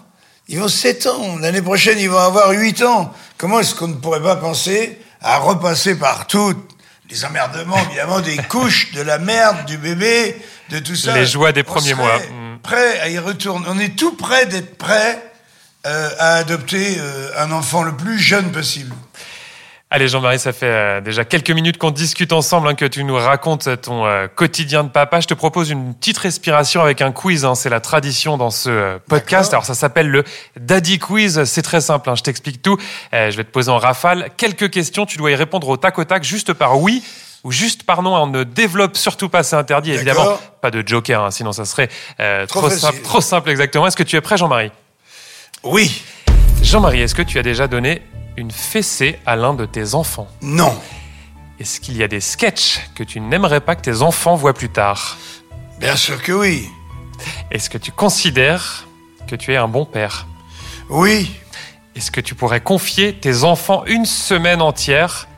Ils 0.48 0.60
ont 0.62 0.68
7 0.68 1.06
ans. 1.06 1.38
L'année 1.38 1.62
prochaine, 1.62 1.98
ils 1.98 2.10
vont 2.10 2.18
avoir 2.18 2.50
8 2.50 2.82
ans. 2.82 3.12
Comment 3.36 3.60
est-ce 3.60 3.74
qu'on 3.74 3.88
ne 3.88 3.94
pourrait 3.94 4.22
pas 4.22 4.36
penser 4.36 4.98
à 5.20 5.38
repasser 5.38 5.98
par 5.98 6.26
toutes 6.26 6.70
les 7.10 7.24
emmerdements, 7.24 7.78
évidemment, 7.88 8.20
des 8.20 8.36
couches, 8.48 8.92
de 8.92 9.00
la 9.00 9.18
merde, 9.18 9.66
du 9.66 9.76
bébé, 9.76 10.36
de 10.70 10.78
tout 10.78 10.96
ça? 10.96 11.14
Les 11.14 11.26
joies 11.26 11.52
des 11.52 11.62
On 11.62 11.72
premiers 11.72 11.94
mois. 11.94 12.18
Mm. 12.18 12.58
Prêt 12.62 13.00
à 13.00 13.08
y 13.08 13.18
retourner. 13.18 13.66
On 13.68 13.78
est 13.78 13.96
tout 13.96 14.16
prêt 14.16 14.46
d'être 14.46 14.76
prêt 14.76 15.22
euh, 15.86 16.10
à 16.18 16.34
adopter 16.36 16.96
euh, 16.98 17.30
un 17.38 17.52
enfant 17.52 17.82
le 17.82 17.96
plus 17.96 18.18
jeune 18.18 18.50
possible. 18.52 18.94
Allez 19.88 20.08
Jean-Marie, 20.08 20.40
ça 20.40 20.52
fait 20.52 20.66
euh, 20.66 21.00
déjà 21.00 21.24
quelques 21.24 21.52
minutes 21.52 21.78
qu'on 21.78 21.92
discute 21.92 22.32
ensemble, 22.32 22.66
hein, 22.66 22.74
que 22.74 22.84
tu 22.84 23.04
nous 23.04 23.14
racontes 23.14 23.80
ton 23.82 24.04
euh, 24.04 24.26
quotidien 24.26 24.82
de 24.82 24.88
papa. 24.88 25.20
Je 25.20 25.28
te 25.28 25.34
propose 25.34 25.70
une 25.70 25.94
petite 25.94 26.18
respiration 26.18 26.80
avec 26.82 27.02
un 27.02 27.12
quiz. 27.12 27.44
hein. 27.44 27.54
C'est 27.54 27.68
la 27.70 27.78
tradition 27.78 28.36
dans 28.36 28.50
ce 28.50 28.68
euh, 28.68 28.98
podcast. 29.08 29.52
Alors 29.52 29.64
ça 29.64 29.74
s'appelle 29.74 30.08
le 30.08 30.24
Daddy 30.58 30.98
Quiz. 30.98 31.44
C'est 31.44 31.62
très 31.62 31.80
simple. 31.80 32.10
hein. 32.10 32.16
Je 32.16 32.24
t'explique 32.24 32.62
tout. 32.62 32.76
Euh, 33.14 33.30
je 33.30 33.36
vais 33.36 33.44
te 33.44 33.50
poser 33.50 33.70
en 33.70 33.78
rafale 33.78 34.30
quelques 34.36 34.70
questions. 34.70 35.06
Tu 35.06 35.18
dois 35.18 35.30
y 35.30 35.36
répondre 35.36 35.68
au 35.68 35.76
tac 35.76 35.96
au 36.00 36.04
tac, 36.04 36.24
juste 36.24 36.52
par 36.52 36.80
oui 36.80 37.04
ou 37.44 37.52
juste 37.52 37.84
par 37.84 38.02
non. 38.02 38.12
On 38.16 38.26
ne 38.26 38.42
développe 38.42 38.96
surtout 38.96 39.28
pas, 39.28 39.44
c'est 39.44 39.54
interdit. 39.54 39.92
Évidemment, 39.92 40.36
pas 40.62 40.72
de 40.72 40.82
joker, 40.84 41.32
sinon 41.32 41.52
ça 41.52 41.64
serait 41.64 41.90
euh, 42.18 42.44
Trop 42.46 42.68
simple. 42.70 43.02
Trop 43.02 43.20
simple, 43.20 43.50
exactement. 43.50 43.86
Est-ce 43.86 43.96
que 43.96 44.02
tu 44.02 44.16
es 44.16 44.20
prêt, 44.20 44.36
Jean-Marie? 44.36 44.72
Oui. 45.62 46.02
Jean-Marie, 46.60 47.02
est-ce 47.02 47.14
que 47.14 47.22
tu 47.22 47.38
as 47.38 47.42
déjà 47.44 47.68
donné 47.68 48.02
une 48.36 48.50
fessée 48.50 49.18
à 49.26 49.36
l'un 49.36 49.54
de 49.54 49.66
tes 49.66 49.94
enfants 49.94 50.28
Non. 50.42 50.78
Est-ce 51.58 51.80
qu'il 51.80 51.96
y 51.96 52.02
a 52.02 52.08
des 52.08 52.20
sketchs 52.20 52.80
que 52.94 53.02
tu 53.02 53.20
n'aimerais 53.20 53.60
pas 53.60 53.76
que 53.76 53.82
tes 53.82 54.02
enfants 54.02 54.36
voient 54.36 54.54
plus 54.54 54.68
tard? 54.68 55.16
Bien 55.80 55.96
sûr 55.96 56.22
que 56.22 56.32
oui. 56.32 56.68
Est-ce 57.50 57.70
que 57.70 57.78
tu 57.78 57.92
considères 57.92 58.86
que 59.26 59.36
tu 59.36 59.52
es 59.52 59.56
un 59.56 59.68
bon 59.68 59.86
père? 59.86 60.26
Oui. 60.88 61.34
Est-ce 61.94 62.10
que 62.10 62.20
tu 62.20 62.34
pourrais 62.34 62.60
confier 62.60 63.14
tes 63.14 63.44
enfants 63.44 63.84
une 63.86 64.04
semaine 64.04 64.60
entière 64.60 65.28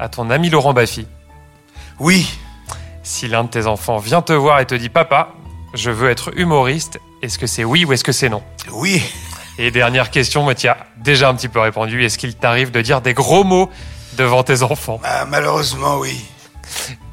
à 0.00 0.08
ton 0.08 0.30
ami 0.30 0.50
Laurent 0.50 0.72
Baffy? 0.72 1.06
Oui. 2.00 2.28
Si 3.04 3.28
l'un 3.28 3.44
de 3.44 3.48
tes 3.48 3.66
enfants 3.66 3.98
vient 3.98 4.22
te 4.22 4.32
voir 4.32 4.60
et 4.60 4.66
te 4.66 4.74
dit 4.74 4.88
Papa, 4.88 5.34
je 5.74 5.90
veux 5.90 6.10
être 6.10 6.36
humoriste, 6.36 6.98
est-ce 7.22 7.38
que 7.38 7.46
c'est 7.46 7.64
oui 7.64 7.84
ou 7.84 7.92
est-ce 7.92 8.04
que 8.04 8.12
c'est 8.12 8.28
non? 8.28 8.42
Oui. 8.72 9.02
Et 9.58 9.72
dernière 9.72 10.10
question, 10.10 10.44
moi 10.44 10.54
tu 10.54 10.68
as 10.68 10.78
déjà 10.96 11.28
un 11.28 11.34
petit 11.34 11.48
peu 11.48 11.58
répondu, 11.58 12.04
est-ce 12.04 12.16
qu'il 12.16 12.34
t'arrive 12.36 12.70
de 12.70 12.80
dire 12.80 13.00
des 13.00 13.12
gros 13.12 13.42
mots 13.42 13.68
devant 14.16 14.44
tes 14.44 14.62
enfants 14.62 15.00
Ah, 15.02 15.24
malheureusement, 15.28 15.98
oui. 15.98 16.16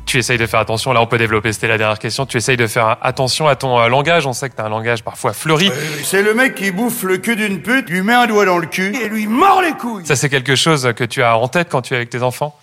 tu 0.06 0.20
essayes 0.20 0.38
de 0.38 0.46
faire 0.46 0.60
attention. 0.60 0.94
Là, 0.94 1.02
on 1.02 1.08
peut 1.08 1.18
développer. 1.18 1.52
C'était 1.54 1.68
la 1.68 1.80
dernière 1.80 1.98
question. 1.98 2.28
Tu 2.28 2.38
essayes 2.38 2.56
de 2.58 2.68
faire 2.68 2.98
attention 3.02 3.48
à 3.48 3.56
ton 3.56 3.80
euh, 3.80 3.88
langage. 3.88 4.28
On 4.28 4.34
sait 4.34 4.50
que 4.50 4.56
tu 4.56 4.62
as 4.62 4.66
un 4.66 4.70
langage 4.70 5.04
parfois 5.04 5.34
fleuri. 5.34 5.72
C'est 6.04 6.22
le 6.22 6.36
mec 6.36 6.54
qui 6.54 6.70
bouffe 6.70 7.02
le 7.02 7.18
cul 7.18 7.36
d'une 7.36 7.62
pute, 7.64 7.90
lui 7.90 8.04
met 8.04 8.14
un 8.14 8.28
doigt 8.28 8.46
dans 8.46 8.60
le 8.60 8.68
cul 8.68 8.96
et 8.96 9.10
lui 9.10 9.26
mord 9.26 9.62
les 9.64 9.74
couilles. 9.74 10.06
Ça, 10.06 10.16
c'est 10.16 10.30
quelque 10.30 10.56
chose 10.56 10.94
que 10.96 11.04
tu 11.04 11.24
as 11.24 11.38
en 11.38 11.48
tête 11.48 11.70
quand 11.72 11.82
tu 11.82 11.94
es 11.94 11.98
avec 11.98 12.12
tes 12.12 12.22
enfants? 12.22 12.56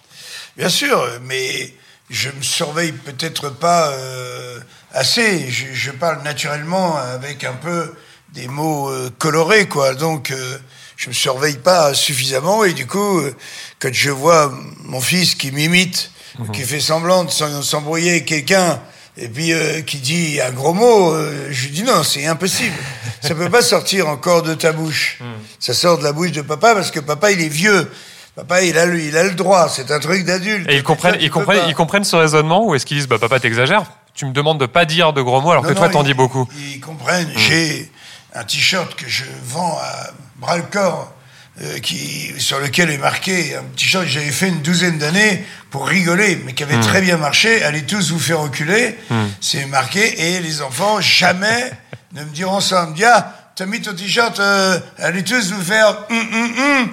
Bien 0.57 0.69
sûr, 0.69 1.05
mais 1.23 1.73
je 2.09 2.29
me 2.29 2.43
surveille 2.43 2.93
peut-être 2.93 3.51
pas 3.51 3.89
euh, 3.89 4.61
assez. 4.93 5.51
Je, 5.51 5.67
je 5.73 5.91
parle 5.91 6.23
naturellement 6.23 6.97
avec 6.97 7.43
un 7.43 7.55
peu 7.55 7.93
des 8.33 8.49
mots 8.49 8.89
euh, 8.91 9.11
colorés, 9.19 9.67
quoi. 9.69 9.95
Donc, 9.95 10.31
euh, 10.31 10.59
je 10.97 11.09
me 11.09 11.15
surveille 11.15 11.57
pas 11.59 11.95
suffisamment 11.95 12.65
et 12.65 12.73
du 12.73 12.87
coup, 12.87 13.19
euh, 13.19 13.35
quand 13.81 13.93
je 13.93 14.11
vois 14.11 14.53
mon 14.85 15.01
fils 15.01 15.35
qui 15.35 15.51
m'imite, 15.51 16.11
qui 16.53 16.63
fait 16.63 16.81
semblant 16.81 17.25
de 17.25 17.31
s'embrouiller 17.31 18.25
quelqu'un 18.25 18.81
et 19.19 19.29
puis 19.29 19.53
euh, 19.53 19.83
qui 19.83 19.99
dit 19.99 20.41
un 20.41 20.53
gros 20.53 20.73
mot, 20.73 21.13
euh, 21.13 21.49
je 21.51 21.65
lui 21.67 21.71
dis 21.71 21.83
non, 21.83 22.03
c'est 22.03 22.27
impossible. 22.27 22.77
Ça 23.21 23.35
peut 23.35 23.51
pas 23.51 23.63
sortir 23.63 24.09
encore 24.09 24.43
de 24.43 24.55
ta 24.55 24.73
bouche. 24.73 25.19
Ça 25.61 25.75
sort 25.75 25.99
de 25.99 26.05
la 26.05 26.13
bouche 26.13 26.33
de 26.33 26.43
papa 26.43 26.75
parce 26.75 26.91
que 26.91 27.01
papa 27.01 27.31
il 27.33 27.41
est 27.41 27.49
vieux. 27.49 27.91
Papa 28.35 28.63
il 28.63 28.79
a 28.79 28.87
le, 28.87 28.99
il 29.01 29.17
a 29.17 29.25
le 29.25 29.33
droit. 29.33 29.69
C'est 29.69 29.91
un 29.91 30.01
truc 30.01 30.25
d'adulte. 30.25 30.69
Et 30.71 30.77
ils 30.77 30.83
comprennent, 30.83 31.19
ils 31.21 31.31
comprennent, 31.31 31.61
pas. 31.61 31.69
ils 31.69 31.75
comprennent 31.75 32.05
ce 32.05 32.17
raisonnement 32.17 32.65
ou 32.65 32.75
est-ce 32.75 32.87
qu'ils 32.87 32.97
disent 32.97 33.09
bah 33.09 33.19
papa 33.19 33.39
t'exagères? 33.39 33.85
Tu 34.15 34.25
me 34.25 34.33
demandes 34.33 34.59
de 34.59 34.67
pas 34.67 34.85
dire 34.87 35.13
de 35.13 35.21
gros 35.21 35.41
mots 35.41 35.51
alors 35.51 35.63
Non, 35.65 35.69
que 35.69 35.75
toi 35.75 35.89
t'en 35.89 36.03
dis 36.03 36.15
beaucoup. 36.15 36.49
Ils 36.57 36.81
comprennent. 36.81 37.31
J'ai 37.37 37.91
un 38.35 38.45
t-shirt 38.45 38.95
que 38.95 39.09
je 39.09 39.25
vends 39.45 39.79
à 39.79 40.11
bras 40.37 40.57
le 40.57 40.65
corps. 40.65 41.13
euh, 41.61 41.79
qui, 41.81 42.33
sur 42.39 42.59
lequel 42.61 42.89
est 42.89 42.97
marqué 42.99 43.55
un 43.55 43.63
t-shirt 43.77 44.05
que 44.05 44.11
j'avais 44.11 44.31
fait 44.31 44.49
une 44.49 44.63
douzaine 44.63 44.97
d'années 44.99 45.45
pour 45.71 45.87
rigoler, 45.87 46.41
mais 46.47 46.55
qui 46.55 46.63
avait 46.63 46.81
très 46.81 47.03
bien 47.03 47.19
marché. 47.19 47.63
Allez 47.63 47.83
tous 47.83 48.11
vous 48.11 48.19
faire 48.19 48.41
reculer. 48.41 48.97
C'est 49.41 49.67
marqué 49.67 50.35
et 50.35 50.41
les 50.41 50.63
enfants 50.63 51.01
jamais 51.03 51.71
ne 52.15 52.25
me 52.25 52.31
diront 52.31 52.61
ça. 52.61 52.85
On 52.87 52.91
me 52.91 52.97
dit 52.97 53.05
ah 53.05 53.35
t'as 53.55 53.67
mis 53.67 53.83
ton 53.83 53.93
t-shirt, 53.93 54.41
euh, 54.41 54.81
allez 54.99 55.23
tous 55.23 55.53
vous 55.53 55.63
faire 55.63 56.07
hum, 56.09 56.27
hum, 56.33 56.53
hum. 56.59 56.89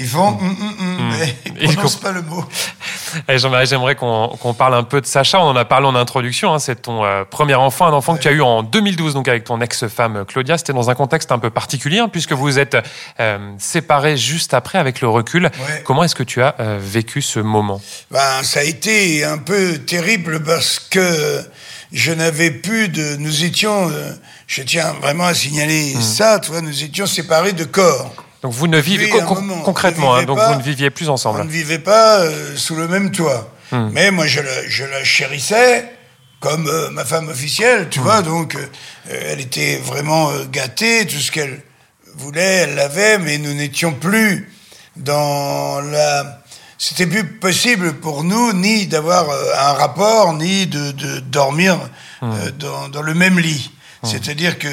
Ils 0.00 0.06
font 0.06 0.28
hum, 0.28 0.38
hum, 0.40 0.76
hum, 0.78 1.10
mais 1.18 1.34
ils 1.46 1.52
Ils 1.64 1.72
prononcent 1.74 1.96
pas 1.96 2.12
le 2.12 2.22
mot. 2.22 2.44
Jean-Marie, 3.28 3.66
j'aimerais 3.66 3.94
qu'on 3.96 4.54
parle 4.56 4.74
un 4.74 4.82
peu 4.84 5.00
de 5.00 5.06
Sacha. 5.06 5.40
On 5.40 5.48
en 5.48 5.56
a 5.56 5.64
parlé 5.64 5.86
en 5.86 5.94
introduction. 5.96 6.54
hein. 6.54 6.58
C'est 6.58 6.82
ton 6.82 7.04
euh, 7.04 7.24
premier 7.24 7.54
enfant, 7.54 7.86
un 7.86 7.92
enfant 7.92 8.14
que 8.16 8.20
tu 8.22 8.28
as 8.28 8.32
eu 8.32 8.40
en 8.42 8.62
2012, 8.62 9.14
donc 9.14 9.26
avec 9.28 9.44
ton 9.44 9.60
ex-femme 9.60 10.16
euh, 10.18 10.24
Claudia. 10.24 10.56
C'était 10.58 10.72
dans 10.74 10.88
un 10.90 10.94
contexte 10.94 11.32
un 11.32 11.38
peu 11.38 11.50
particulier, 11.50 11.98
hein, 11.98 12.08
puisque 12.08 12.32
vous 12.32 12.58
êtes 12.58 12.76
euh, 13.18 13.38
séparés 13.58 14.16
juste 14.16 14.54
après 14.54 14.78
avec 14.78 15.00
le 15.00 15.08
recul. 15.08 15.44
Ouais. 15.46 15.82
Comment 15.84 16.04
est-ce 16.04 16.14
que 16.14 16.22
tu 16.22 16.42
as 16.42 16.54
euh, 16.60 16.78
vécu 16.80 17.20
ce 17.22 17.40
moment? 17.40 17.80
Ben, 18.10 18.42
ça 18.42 18.60
a 18.60 18.64
été 18.64 19.24
un 19.24 19.38
peu 19.38 19.78
terrible 19.78 20.42
parce 20.44 20.78
que 20.78 21.42
je 21.92 22.12
n'avais 22.12 22.50
plus 22.50 22.88
de. 22.88 23.16
Nous 23.16 23.42
étions. 23.44 23.90
Je 24.46 24.62
tiens 24.62 24.92
vraiment 25.02 25.24
à 25.26 25.34
signaler 25.34 25.94
Mmh. 25.94 26.00
ça, 26.02 26.38
tu 26.40 26.50
vois, 26.50 26.60
nous 26.60 26.84
étions 26.84 27.06
séparés 27.06 27.52
de 27.52 27.64
corps. 27.64 28.12
Donc 28.42 28.52
vous 28.52 28.66
ne 28.68 28.78
vivez 28.78 29.08
con- 29.08 29.34
moment, 29.34 29.62
concrètement, 29.62 30.10
on 30.10 30.14
hein, 30.14 30.22
donc 30.24 30.38
vous 30.38 30.54
ne 30.54 30.62
viviez 30.62 30.90
plus 30.90 31.08
On 31.08 31.14
ensemble. 31.14 31.42
ne 31.44 31.50
vivait 31.50 31.78
pas 31.80 32.20
euh, 32.20 32.56
sous 32.56 32.76
le 32.76 32.86
même 32.86 33.10
toit. 33.10 33.50
Mmh. 33.72 33.88
Mais 33.92 34.10
moi, 34.10 34.26
je 34.26 34.40
la, 34.40 34.68
je 34.68 34.84
la 34.84 35.04
chérissais 35.04 35.90
comme 36.40 36.68
euh, 36.68 36.90
ma 36.90 37.04
femme 37.04 37.28
officielle, 37.28 37.88
tu 37.90 37.98
vois, 37.98 38.22
donc 38.22 38.54
euh, 38.54 38.66
elle 39.10 39.40
était 39.40 39.78
vraiment 39.78 40.30
gâtée, 40.52 41.04
tout 41.04 41.18
ce 41.18 41.32
qu'elle 41.32 41.60
voulait, 42.14 42.58
elle 42.62 42.76
l'avait, 42.76 43.18
mais 43.18 43.38
nous 43.38 43.54
n'étions 43.54 43.92
plus 43.92 44.52
dans 44.96 45.80
la... 45.80 46.40
C'était 46.78 47.08
plus 47.08 47.24
possible 47.24 47.94
pour 47.94 48.22
nous 48.22 48.52
ni 48.52 48.86
d'avoir 48.86 49.26
un 49.58 49.72
rapport, 49.72 50.32
ni 50.34 50.68
de, 50.68 50.92
de 50.92 51.18
dormir 51.18 51.76
euh, 52.22 52.52
dans, 52.52 52.88
dans 52.88 53.02
le 53.02 53.14
même 53.14 53.40
lit. 53.40 53.72
C'est-à-dire 54.04 54.60
que 54.60 54.68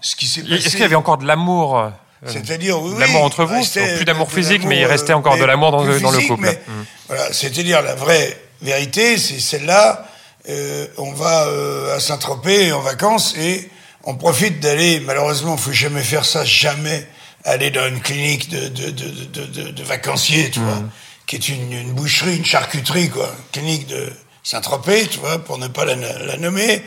ce 0.00 0.16
qui 0.16 0.26
s'est 0.26 0.40
passé... 0.40 0.54
Est-ce 0.54 0.70
qu'il 0.70 0.80
y 0.80 0.84
avait 0.84 0.94
encore 0.94 1.18
de 1.18 1.26
l'amour 1.26 1.90
C'est-à-dire, 2.26 2.80
oui, 2.80 2.94
l'amour 2.98 3.22
entre 3.24 3.44
vous, 3.44 3.62
plus 3.96 4.04
d'amour 4.04 4.30
physique, 4.32 4.64
mais 4.64 4.78
il 4.80 4.86
restait 4.86 5.12
euh, 5.12 5.16
encore 5.16 5.36
de 5.36 5.44
l'amour 5.44 5.70
dans 5.72 5.84
dans 5.84 6.10
le 6.10 6.20
couple. 6.26 6.42
mais 6.42 6.60
Mm. 6.66 6.82
Voilà, 7.08 7.32
c'est-à-dire 7.32 7.82
la 7.82 7.94
vraie 7.94 8.36
vérité, 8.62 9.18
c'est 9.18 9.40
celle-là. 9.40 10.06
euh, 10.48 10.86
on 10.96 11.12
va 11.12 11.46
euh, 11.48 11.96
à 11.96 12.00
Saint-Tropez 12.00 12.72
en 12.72 12.80
vacances 12.80 13.34
et 13.38 13.68
on 14.04 14.14
profite 14.16 14.60
d'aller, 14.60 15.00
malheureusement, 15.00 15.54
il 15.56 15.60
faut 15.62 15.72
jamais 15.72 16.02
faire 16.02 16.24
ça, 16.24 16.44
jamais 16.44 17.06
aller 17.44 17.70
dans 17.70 17.86
une 17.86 18.00
clinique 18.00 18.48
de, 18.50 18.68
de, 18.68 18.90
de, 18.90 19.44
de, 19.46 19.70
de 19.70 19.82
vacanciers, 19.82 20.50
tu 20.50 20.60
vois, 20.60 20.82
qui 21.26 21.36
est 21.36 21.48
une, 21.48 21.72
une, 21.72 21.92
boucherie, 21.92 22.36
une 22.36 22.44
charcuterie, 22.44 23.10
quoi, 23.10 23.30
clinique 23.52 23.86
de 23.86 24.10
Saint-Tropez, 24.42 25.06
tu 25.08 25.18
vois, 25.18 25.38
pour 25.38 25.58
ne 25.58 25.68
pas 25.68 25.84
la, 25.84 25.94
la 25.96 26.36
nommer. 26.38 26.82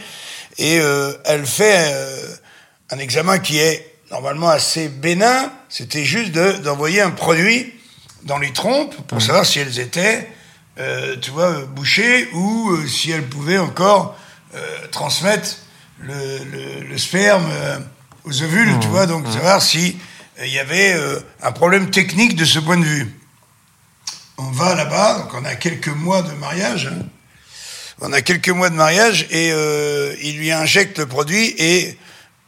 Et 0.60 0.80
euh, 0.80 1.14
elle 1.26 1.46
fait 1.46 1.92
euh, 1.94 2.36
un 2.92 2.98
examen 3.00 3.38
qui 3.40 3.60
est 3.60 3.94
normalement 4.12 4.50
assez 4.50 4.88
bénin. 4.88 5.52
C'était 5.70 6.06
juste 6.06 6.32
d'envoyer 6.32 7.02
un 7.02 7.12
produit 7.12 7.74
dans 8.24 8.38
les 8.38 8.52
trompes 8.52 8.96
pour 9.08 9.22
savoir 9.22 9.46
si 9.46 9.60
elles 9.60 9.80
étaient, 9.80 10.30
euh, 10.80 11.16
tu 11.22 11.32
vois, 11.32 11.62
bouchées 11.66 12.30
ou 12.34 12.72
euh, 12.72 12.88
si 12.88 13.12
elles 13.12 13.28
pouvaient 13.28 13.58
encore 13.58 14.18
euh, 14.56 14.88
transmettre 14.92 15.58
le, 16.00 16.14
le, 16.14 16.88
le 16.88 16.98
sperme 16.98 17.48
aux 18.24 18.42
ovules, 18.44 18.78
tu 18.80 18.88
vois, 18.88 19.08
donc 19.08 19.26
savoir 19.28 19.62
si 19.62 19.98
il 20.44 20.52
y 20.52 20.60
avait 20.60 20.96
un 21.42 21.52
problème 21.52 21.90
technique 21.90 22.36
de 22.36 22.46
ce 22.46 22.60
point 22.60 22.78
de 22.78 22.86
vue. 22.86 23.20
On 24.38 24.52
va 24.52 24.76
là-bas, 24.76 25.20
donc 25.20 25.34
on 25.34 25.46
a 25.46 25.56
quelques 25.56 25.88
mois 25.88 26.22
de 26.22 26.32
mariage. 26.34 26.92
Hein. 26.94 27.04
On 28.00 28.14
a 28.14 28.22
quelques 28.22 28.50
mois 28.50 28.70
de 28.70 28.76
mariage 28.76 29.26
et 29.32 29.48
il 30.22 30.38
lui 30.38 30.52
injecte 30.52 31.00
le 31.00 31.08
produit 31.08 31.56
et 31.58 31.98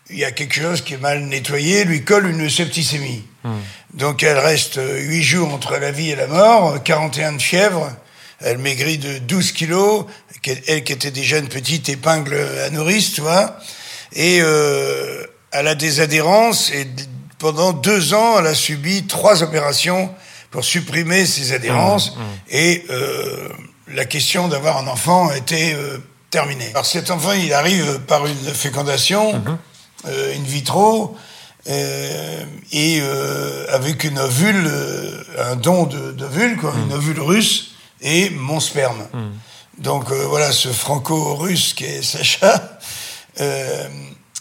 il 0.10 0.18
y 0.18 0.25
a 0.25 0.32
quelque 0.32 0.56
chose 0.56 0.82
qui 0.82 0.96
est 0.96 0.98
mal 0.98 1.22
nettoyé, 1.25 1.84
lui 1.84 2.04
colle 2.04 2.28
une 2.30 2.50
septicémie. 2.50 3.24
Mmh. 3.44 3.50
Donc 3.94 4.24
elle 4.24 4.38
reste 4.38 4.80
8 4.80 5.24
jours 5.24 5.54
entre 5.54 5.78
la 5.78 5.92
vie 5.92 6.12
et 6.12 6.16
la 6.16 6.28
mort, 6.28 6.82
41 6.84 7.34
de 7.34 7.42
fièvre, 7.42 7.92
elle 8.42 8.58
maigrit 8.58 8.98
de 8.98 9.18
12 9.20 9.51
kilos, 9.51 10.06
elle 10.68 10.84
qui 10.84 10.94
était 10.94 11.12
déjà 11.12 11.38
une 11.38 11.50
petite 11.50 11.89
épingle 11.89 12.38
à 12.66 12.70
nourrice, 12.70 13.13
tu 13.13 13.22
vois, 13.22 13.58
et 14.13 14.39
euh, 14.42 15.25
elle 15.51 15.68
a 15.68 15.75
des 15.75 16.00
adhérences, 16.00 16.72
et 16.72 16.88
pendant 17.38 17.74
deux 17.74 18.13
ans, 18.13 18.39
elle 18.39 18.48
a 18.48 18.56
subi 18.56 19.06
trois 19.08 19.44
opérations 19.44 20.13
pour 20.51 20.63
supprimer 20.63 21.25
ces 21.25 21.54
adhérences, 21.54 22.16
mmh, 22.16 22.20
mmh. 22.20 22.24
et 22.51 22.86
euh, 22.89 23.50
la 23.88 24.06
question 24.06 24.48
d'avoir 24.48 24.78
un 24.78 24.88
enfant 24.88 25.32
était 25.32 25.74
euh, 25.75 25.98
terminée. 26.30 26.70
Alors 26.72 26.86
cet 26.86 27.12
enfant, 27.12 27.34
il 27.34 27.54
arrive 27.54 28.00
par 28.08 28.25
une 28.25 28.54
fécondation, 28.54 29.34
mmh. 29.34 29.48
euh, 29.48 29.56
in 30.06 30.44
vitro, 30.44 31.18
euh, 31.68 32.44
et 32.72 33.00
euh, 33.01 33.65
avec 33.70 34.03
une 34.03 34.18
ovule, 34.18 34.65
euh, 34.65 35.24
un 35.51 35.56
don 35.56 35.84
d'ovule, 35.84 36.58
quoi, 36.58 36.72
mm. 36.72 36.84
une 36.84 36.94
ovule 36.94 37.22
russe, 37.22 37.72
et 38.01 38.29
mon 38.29 38.60
sperme. 38.60 39.08
Mm. 39.13 39.27
Donc 39.79 40.12
euh, 40.12 40.25
voilà, 40.27 40.51
ce 40.51 40.70
franco-russe 40.70 41.74
qui 41.74 41.86
est 41.86 42.01
Sacha 42.01 42.79
euh, 43.39 43.88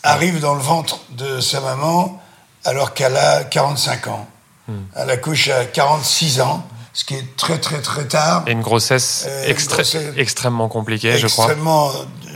arrive 0.03 0.41
dans 0.41 0.55
le 0.55 0.61
ventre 0.61 1.01
de 1.11 1.41
sa 1.41 1.61
maman 1.61 2.21
alors 2.65 2.95
qu'elle 2.95 3.17
a 3.17 3.45
45 3.45 4.07
ans. 4.07 4.27
Mm. 4.69 4.73
Elle 4.97 5.11
accouche 5.11 5.49
à 5.49 5.65
46 5.65 6.41
ans, 6.41 6.67
ce 6.93 7.05
qui 7.05 7.15
est 7.15 7.37
très 7.37 7.59
très 7.59 7.83
très 7.83 8.07
tard. 8.07 8.45
Et 8.47 8.53
une 8.53 8.63
grossesse, 8.63 9.27
extré 9.45 9.83
une 9.83 9.83
grossesse 9.83 10.15
extrêmement 10.17 10.69
compliquée, 10.69 11.19
je 11.19 11.27
crois. 11.27 11.47
Extrêmement 11.47 11.91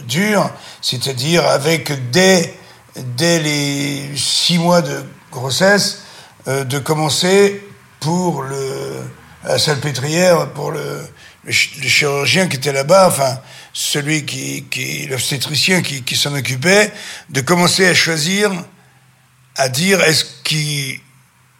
dure, 0.08 0.50
c'est-à-dire 0.80 1.46
avec 1.46 2.10
des 2.10 2.52
dès 2.96 3.40
les 3.40 4.16
six 4.16 4.58
mois 4.58 4.82
de 4.82 5.04
grossesse, 5.30 6.02
euh, 6.48 6.64
de 6.64 6.78
commencer 6.78 7.64
pour 8.00 8.42
le, 8.42 9.02
la 9.44 9.58
salpêtrière, 9.58 10.50
pour 10.50 10.72
le, 10.72 10.80
le, 11.44 11.52
le 11.52 11.88
chirurgien 11.88 12.48
qui 12.48 12.56
était 12.56 12.72
là-bas, 12.72 13.08
enfin, 13.08 13.38
celui 13.72 14.24
qui, 14.26 14.64
qui 14.64 15.06
l'obstétricien 15.06 15.82
qui, 15.82 16.02
qui 16.02 16.16
s'en 16.16 16.34
occupait, 16.34 16.92
de 17.30 17.40
commencer 17.40 17.86
à 17.86 17.94
choisir, 17.94 18.50
à 19.56 19.68
dire 19.68 20.02
est-ce 20.02 20.24
qu'on 20.24 21.00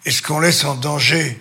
est 0.05 0.23
qu'on 0.23 0.41
laisse 0.41 0.65
en 0.65 0.75
danger 0.75 1.41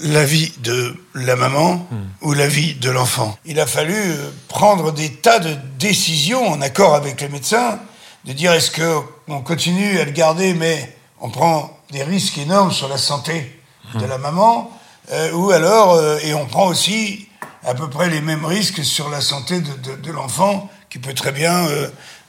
la 0.00 0.24
vie 0.24 0.52
de 0.58 0.96
la 1.14 1.36
maman 1.36 1.86
mmh. 1.90 1.96
ou 2.22 2.32
la 2.34 2.46
vie 2.46 2.74
de 2.74 2.90
l'enfant? 2.90 3.38
Il 3.44 3.60
a 3.60 3.66
fallu 3.66 3.94
euh, 3.94 4.30
prendre 4.48 4.92
des 4.92 5.10
tas 5.10 5.38
de 5.38 5.56
décisions 5.78 6.48
en 6.48 6.60
accord 6.60 6.94
avec 6.94 7.20
les 7.20 7.28
médecins 7.28 7.80
de 8.24 8.32
dire 8.32 8.52
est-ce 8.52 8.70
qu'on 8.70 9.42
continue 9.42 9.98
à 9.98 10.04
le 10.04 10.12
garder, 10.12 10.54
mais 10.54 10.96
on 11.20 11.30
prend 11.30 11.76
des 11.90 12.02
risques 12.02 12.38
énormes 12.38 12.72
sur 12.72 12.88
la 12.88 12.98
santé 12.98 13.60
de 13.94 14.06
la 14.06 14.18
maman, 14.18 14.70
euh, 15.10 15.32
ou 15.32 15.50
alors, 15.50 15.94
euh, 15.94 16.18
et 16.22 16.32
on 16.34 16.46
prend 16.46 16.66
aussi 16.66 17.28
à 17.64 17.74
peu 17.74 17.90
près 17.90 18.08
les 18.08 18.20
mêmes 18.20 18.44
risques 18.44 18.84
sur 18.84 19.10
la 19.10 19.20
santé 19.20 19.60
de, 19.60 19.72
de, 19.72 19.96
de 19.96 20.10
l'enfant, 20.10 20.70
qui 20.88 20.98
peut 20.98 21.14
très 21.14 21.32
bien 21.32 21.66
euh, 21.66 21.88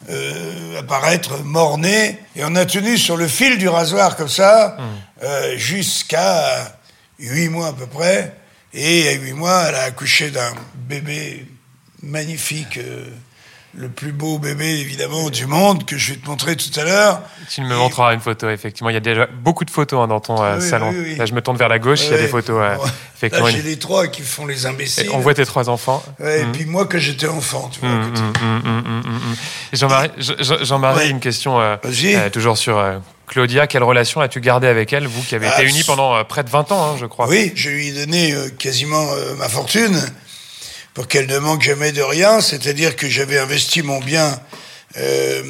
euh 0.09 0.79
apparaître 0.79 1.43
mort-né. 1.43 2.19
Et 2.35 2.43
on 2.43 2.55
a 2.55 2.65
tenu 2.65 2.97
sur 2.97 3.15
le 3.15 3.27
fil 3.27 3.57
du 3.57 3.69
rasoir 3.69 4.15
comme 4.15 4.29
ça, 4.29 4.77
mmh. 4.77 5.55
jusqu'à 5.55 6.75
huit 7.19 7.49
mois 7.49 7.67
à 7.67 7.73
peu 7.73 7.87
près, 7.87 8.35
et 8.73 9.07
à 9.07 9.11
huit 9.13 9.33
mois, 9.33 9.65
elle 9.69 9.75
a 9.75 9.83
accouché 9.83 10.31
d'un 10.31 10.53
bébé 10.75 11.47
magnifique 12.01 12.79
le 13.75 13.89
plus 13.89 14.11
beau 14.11 14.37
bébé 14.37 14.65
évidemment 14.79 15.29
du 15.29 15.47
monde 15.47 15.85
que 15.85 15.97
je 15.97 16.13
vais 16.13 16.19
te 16.19 16.27
montrer 16.27 16.55
tout 16.55 16.79
à 16.79 16.83
l'heure. 16.83 17.21
Tu 17.49 17.61
me 17.61 17.73
et... 17.73 17.77
montreras 17.77 18.13
une 18.13 18.19
photo 18.19 18.49
effectivement. 18.49 18.89
Il 18.89 18.93
y 18.93 18.97
a 18.97 19.01
déjà 19.01 19.25
beaucoup 19.25 19.65
de 19.65 19.71
photos 19.71 20.03
hein, 20.03 20.07
dans 20.07 20.19
ton 20.19 20.41
euh, 20.41 20.59
salon. 20.59 20.91
Oui, 20.91 21.03
oui. 21.03 21.15
Là, 21.15 21.25
je 21.25 21.33
me 21.33 21.41
tourne 21.41 21.57
vers 21.57 21.69
la 21.69 21.79
gauche. 21.79 22.01
il 22.03 22.11
y 22.11 22.13
a 22.13 22.17
des 22.17 22.27
photos. 22.27 22.57
Euh, 22.61 22.75
effectivement. 23.15 23.47
Là, 23.47 23.53
j'ai 23.53 23.63
les 23.63 23.79
trois 23.79 24.07
qui 24.07 24.21
font 24.21 24.45
les 24.45 24.65
imbéciles. 24.65 25.07
Et 25.07 25.09
on 25.09 25.19
voit 25.19 25.33
tes 25.33 25.45
trois 25.45 25.69
enfants. 25.69 26.03
Ouais, 26.19 26.43
mmh. 26.43 26.47
Et 26.47 26.51
puis 26.51 26.65
moi, 26.65 26.85
que 26.85 26.99
j'étais 26.99 27.27
enfant, 27.27 27.69
tu 27.73 27.79
vois. 27.79 27.89
Mmh, 27.89 29.35
Jean-Marie, 29.73 30.09
Jean-Marie, 30.19 31.09
une 31.09 31.19
question 31.19 31.59
euh, 31.59 31.75
euh, 31.83 32.29
toujours 32.29 32.57
sur. 32.57 32.83
Claudia, 33.25 33.65
quelle 33.67 33.83
relation 33.83 34.21
as-tu 34.21 34.41
gardé 34.41 34.67
avec 34.67 34.91
elle, 34.93 35.07
vous 35.07 35.21
qui 35.23 35.33
avez 35.33 35.47
ah, 35.47 35.59
été 35.59 35.67
unis 35.67 35.83
pendant 35.85 36.23
près 36.25 36.43
de 36.43 36.49
20 36.49 36.71
ans, 36.73 36.91
hein, 36.91 36.97
je 36.99 37.05
crois? 37.05 37.27
Oui, 37.27 37.53
je 37.55 37.69
lui 37.69 37.87
ai 37.87 38.05
donné 38.05 38.35
quasiment 38.59 39.07
ma 39.37 39.47
fortune 39.47 39.97
pour 40.93 41.07
qu'elle 41.07 41.27
ne 41.27 41.39
manque 41.39 41.63
jamais 41.63 41.91
de 41.91 42.01
rien, 42.01 42.41
c'est-à-dire 42.41 42.95
que 42.95 43.09
j'avais 43.09 43.39
investi 43.39 43.81
mon 43.81 43.99
bien 43.99 44.39
euh, 44.97 45.41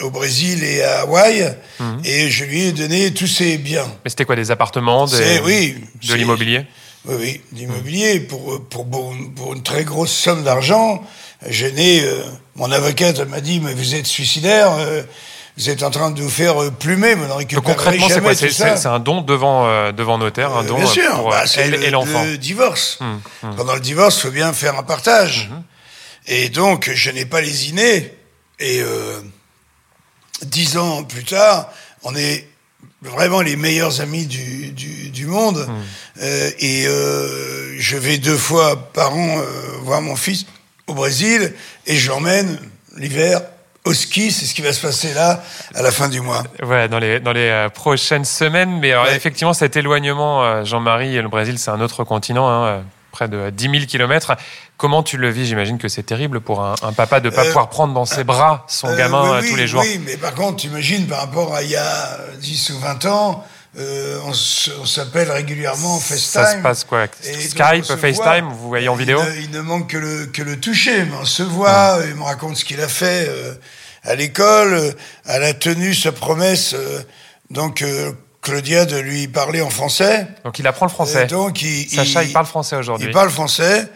au 0.00 0.10
Brésil 0.10 0.62
et 0.62 0.82
à 0.82 1.00
Hawaï, 1.00 1.56
mmh. 1.80 1.84
et 2.04 2.30
je 2.30 2.44
lui 2.44 2.62
ai 2.62 2.72
donné 2.72 3.12
tous 3.12 3.26
ses 3.26 3.58
biens. 3.58 3.86
Mais 4.04 4.10
c'était 4.10 4.24
quoi, 4.24 4.36
des 4.36 4.52
appartements, 4.52 5.06
des... 5.06 5.40
oui, 5.44 5.76
de 6.08 6.14
l'immobilier 6.14 6.66
Oui, 7.06 7.16
oui, 7.18 7.40
l'immobilier, 7.52 8.20
mmh. 8.20 8.26
pour, 8.26 8.64
pour, 8.68 8.88
pour, 8.88 9.54
une 9.54 9.62
très 9.62 9.82
grosse 9.82 10.12
somme 10.12 10.44
d'argent. 10.44 11.02
Je 11.48 11.66
n'ai, 11.66 12.04
euh, 12.04 12.22
mon 12.54 12.70
avocate 12.70 13.18
m'a 13.28 13.40
dit, 13.40 13.58
mais 13.58 13.74
vous 13.74 13.96
êtes 13.96 14.06
suicidaire, 14.06 14.70
euh, 14.78 15.02
vous 15.56 15.70
êtes 15.70 15.82
en 15.82 15.90
train 15.90 16.10
de 16.10 16.20
vous 16.20 16.30
faire 16.30 16.72
plumer, 16.72 17.14
vous 17.14 17.26
n'en 17.26 17.36
récupérerez 17.36 17.74
Concrètement, 17.74 18.08
c'est 18.08 18.20
quoi 18.56 18.76
C'est 18.76 18.86
un 18.86 19.00
don 19.00 19.20
devant, 19.20 19.66
euh, 19.66 19.92
devant 19.92 20.18
notaire, 20.18 20.54
un 20.56 20.64
don 20.64 20.76
bien 20.76 20.86
sûr, 20.86 21.14
pour 21.14 21.30
bah, 21.30 21.44
elle 21.56 21.74
et 21.74 21.90
l'enfant. 21.90 22.24
le 22.24 22.38
divorce. 22.38 22.98
Hum, 23.00 23.20
hum. 23.42 23.56
Pendant 23.56 23.74
le 23.74 23.80
divorce, 23.80 24.16
il 24.16 24.20
faut 24.22 24.30
bien 24.30 24.52
faire 24.52 24.78
un 24.78 24.82
partage. 24.82 25.50
Hum. 25.52 25.62
Et 26.26 26.48
donc, 26.48 26.90
je 26.94 27.10
n'ai 27.10 27.26
pas 27.26 27.40
lésiné. 27.40 28.14
Et 28.60 28.80
euh, 28.80 29.20
dix 30.44 30.76
ans 30.76 31.02
plus 31.02 31.24
tard, 31.24 31.68
on 32.04 32.14
est 32.14 32.46
vraiment 33.02 33.40
les 33.42 33.56
meilleurs 33.56 34.00
amis 34.00 34.26
du, 34.26 34.72
du, 34.72 35.10
du 35.10 35.26
monde. 35.26 35.68
Euh, 36.20 36.50
et 36.58 36.86
euh, 36.86 37.76
je 37.78 37.96
vais 37.96 38.18
deux 38.18 38.36
fois 38.36 38.92
par 38.92 39.14
an 39.14 39.38
euh, 39.38 39.44
voir 39.82 40.00
mon 40.02 40.16
fils 40.16 40.46
au 40.86 40.94
Brésil 40.94 41.52
et 41.86 41.96
je 41.96 42.08
l'emmène 42.08 42.58
l'hiver 42.96 43.40
au 43.84 43.94
ski, 43.94 44.30
c'est 44.30 44.46
ce 44.46 44.54
qui 44.54 44.62
va 44.62 44.72
se 44.72 44.80
passer 44.80 45.12
là 45.12 45.42
à 45.74 45.82
la 45.82 45.90
fin 45.90 46.08
du 46.08 46.20
mois. 46.20 46.42
Ouais, 46.62 46.88
dans 46.88 46.98
les 46.98 47.20
dans 47.20 47.32
les 47.32 47.48
euh, 47.48 47.68
prochaines 47.68 48.24
semaines. 48.24 48.78
Mais 48.80 48.92
alors, 48.92 49.06
ouais. 49.06 49.16
effectivement, 49.16 49.52
cet 49.52 49.76
éloignement, 49.76 50.44
euh, 50.44 50.64
Jean-Marie, 50.64 51.20
le 51.20 51.28
Brésil, 51.28 51.58
c'est 51.58 51.70
un 51.70 51.80
autre 51.80 52.04
continent, 52.04 52.48
hein, 52.48 52.66
euh, 52.66 52.80
près 53.10 53.28
de 53.28 53.50
10 53.50 53.70
000 53.70 53.86
kilomètres. 53.86 54.32
Comment 54.76 55.02
tu 55.02 55.16
le 55.16 55.30
vis? 55.30 55.46
J'imagine 55.46 55.78
que 55.78 55.88
c'est 55.88 56.02
terrible 56.02 56.40
pour 56.40 56.64
un, 56.64 56.74
un, 56.82 56.92
papa 56.92 57.20
de 57.20 57.30
pas 57.30 57.42
euh, 57.42 57.46
pouvoir 57.46 57.68
prendre 57.68 57.94
dans 57.94 58.04
ses 58.04 58.24
bras 58.24 58.64
son 58.68 58.94
gamin 58.96 59.40
oui, 59.40 59.48
tous 59.48 59.56
les 59.56 59.68
jours. 59.68 59.82
Oui, 59.82 60.00
mais 60.04 60.16
par 60.16 60.34
contre, 60.34 60.56
tu 60.56 60.66
imagines 60.66 61.06
par 61.06 61.20
rapport 61.20 61.54
à 61.54 61.62
il 61.62 61.70
y 61.70 61.76
a 61.76 62.18
10 62.40 62.70
ou 62.70 62.78
20 62.80 63.04
ans. 63.06 63.44
Euh, 63.78 64.18
on 64.26 64.84
s'appelle 64.84 65.30
régulièrement 65.30 65.98
FaceTime. 65.98 66.42
Ça 66.42 66.52
se 66.52 66.56
passe 66.58 66.84
quoi? 66.84 67.06
Skype, 67.22 67.84
FaceTime, 67.84 68.50
vous 68.50 68.68
voyez 68.68 68.88
en 68.88 68.94
vidéo? 68.94 69.18
il 69.22 69.34
ne, 69.34 69.44
il 69.44 69.50
ne, 69.50 69.60
manque 69.62 69.90
que 69.90 69.96
le, 69.96 70.26
que 70.26 70.42
le 70.42 70.60
toucher, 70.60 71.04
mais 71.04 71.16
on 71.18 71.24
se 71.24 71.42
voit, 71.42 72.00
il 72.06 72.14
me 72.14 72.22
raconte 72.22 72.58
ce 72.58 72.66
qu'il 72.66 72.82
a 72.82 72.88
fait 72.88 73.26
euh, 73.28 73.54
à 74.04 74.14
l'école, 74.14 74.94
elle 75.24 75.44
a 75.44 75.54
tenu 75.54 75.94
sa 75.94 76.12
promesse, 76.12 76.74
euh, 76.74 77.02
donc 77.48 77.80
euh, 77.80 78.12
Claudia, 78.42 78.84
de 78.84 78.98
lui 78.98 79.26
parler 79.26 79.62
en 79.62 79.70
français. 79.70 80.26
Donc 80.44 80.58
il 80.58 80.66
apprend 80.66 80.84
le 80.84 80.90
français. 80.90 81.24
donc 81.26 81.62
il, 81.62 81.88
Sacha, 81.88 82.24
il, 82.24 82.28
il 82.28 82.32
parle 82.34 82.46
français 82.46 82.76
aujourd'hui. 82.76 83.06
Il 83.06 83.12
parle 83.12 83.30
français. 83.30 83.88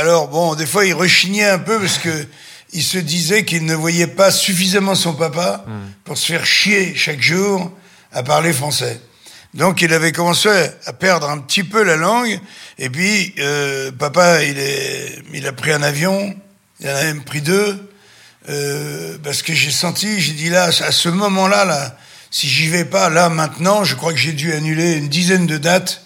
alors 0.00 0.26
bon, 0.26 0.56
des 0.56 0.66
fois 0.66 0.84
il 0.84 0.94
rechignait 0.94 1.48
un 1.48 1.60
peu 1.60 1.78
parce 1.78 1.98
que 1.98 2.26
il 2.72 2.82
se 2.82 2.98
disait 2.98 3.44
qu'il 3.44 3.66
ne 3.66 3.74
voyait 3.76 4.08
pas 4.08 4.32
suffisamment 4.32 4.96
son 4.96 5.14
papa 5.14 5.64
mmh. 5.64 5.72
pour 6.04 6.18
se 6.18 6.26
faire 6.26 6.44
chier 6.44 6.96
chaque 6.96 7.20
jour 7.20 7.70
à 8.16 8.22
parler 8.22 8.54
français. 8.54 8.98
Donc 9.52 9.82
il 9.82 9.92
avait 9.92 10.10
commencé 10.10 10.48
à 10.86 10.92
perdre 10.94 11.28
un 11.28 11.38
petit 11.38 11.62
peu 11.62 11.82
la 11.82 11.96
langue, 11.96 12.40
et 12.78 12.88
puis 12.88 13.34
euh, 13.38 13.92
papa, 13.92 14.42
il, 14.42 14.58
est, 14.58 15.18
il 15.34 15.46
a 15.46 15.52
pris 15.52 15.72
un 15.72 15.82
avion, 15.82 16.34
il 16.80 16.88
en 16.88 16.94
a 16.94 17.02
même 17.04 17.24
pris 17.24 17.42
deux, 17.42 17.78
euh, 18.48 19.18
parce 19.22 19.42
que 19.42 19.52
j'ai 19.52 19.70
senti, 19.70 20.18
j'ai 20.18 20.32
dit 20.32 20.48
là, 20.48 20.64
à 20.64 20.92
ce 20.92 21.08
moment-là, 21.10 21.66
là, 21.66 21.94
si 22.30 22.48
j'y 22.48 22.68
vais 22.68 22.86
pas, 22.86 23.10
là, 23.10 23.28
maintenant, 23.28 23.84
je 23.84 23.94
crois 23.94 24.12
que 24.12 24.18
j'ai 24.18 24.32
dû 24.32 24.52
annuler 24.54 24.94
une 24.94 25.08
dizaine 25.08 25.46
de 25.46 25.58
dates 25.58 26.02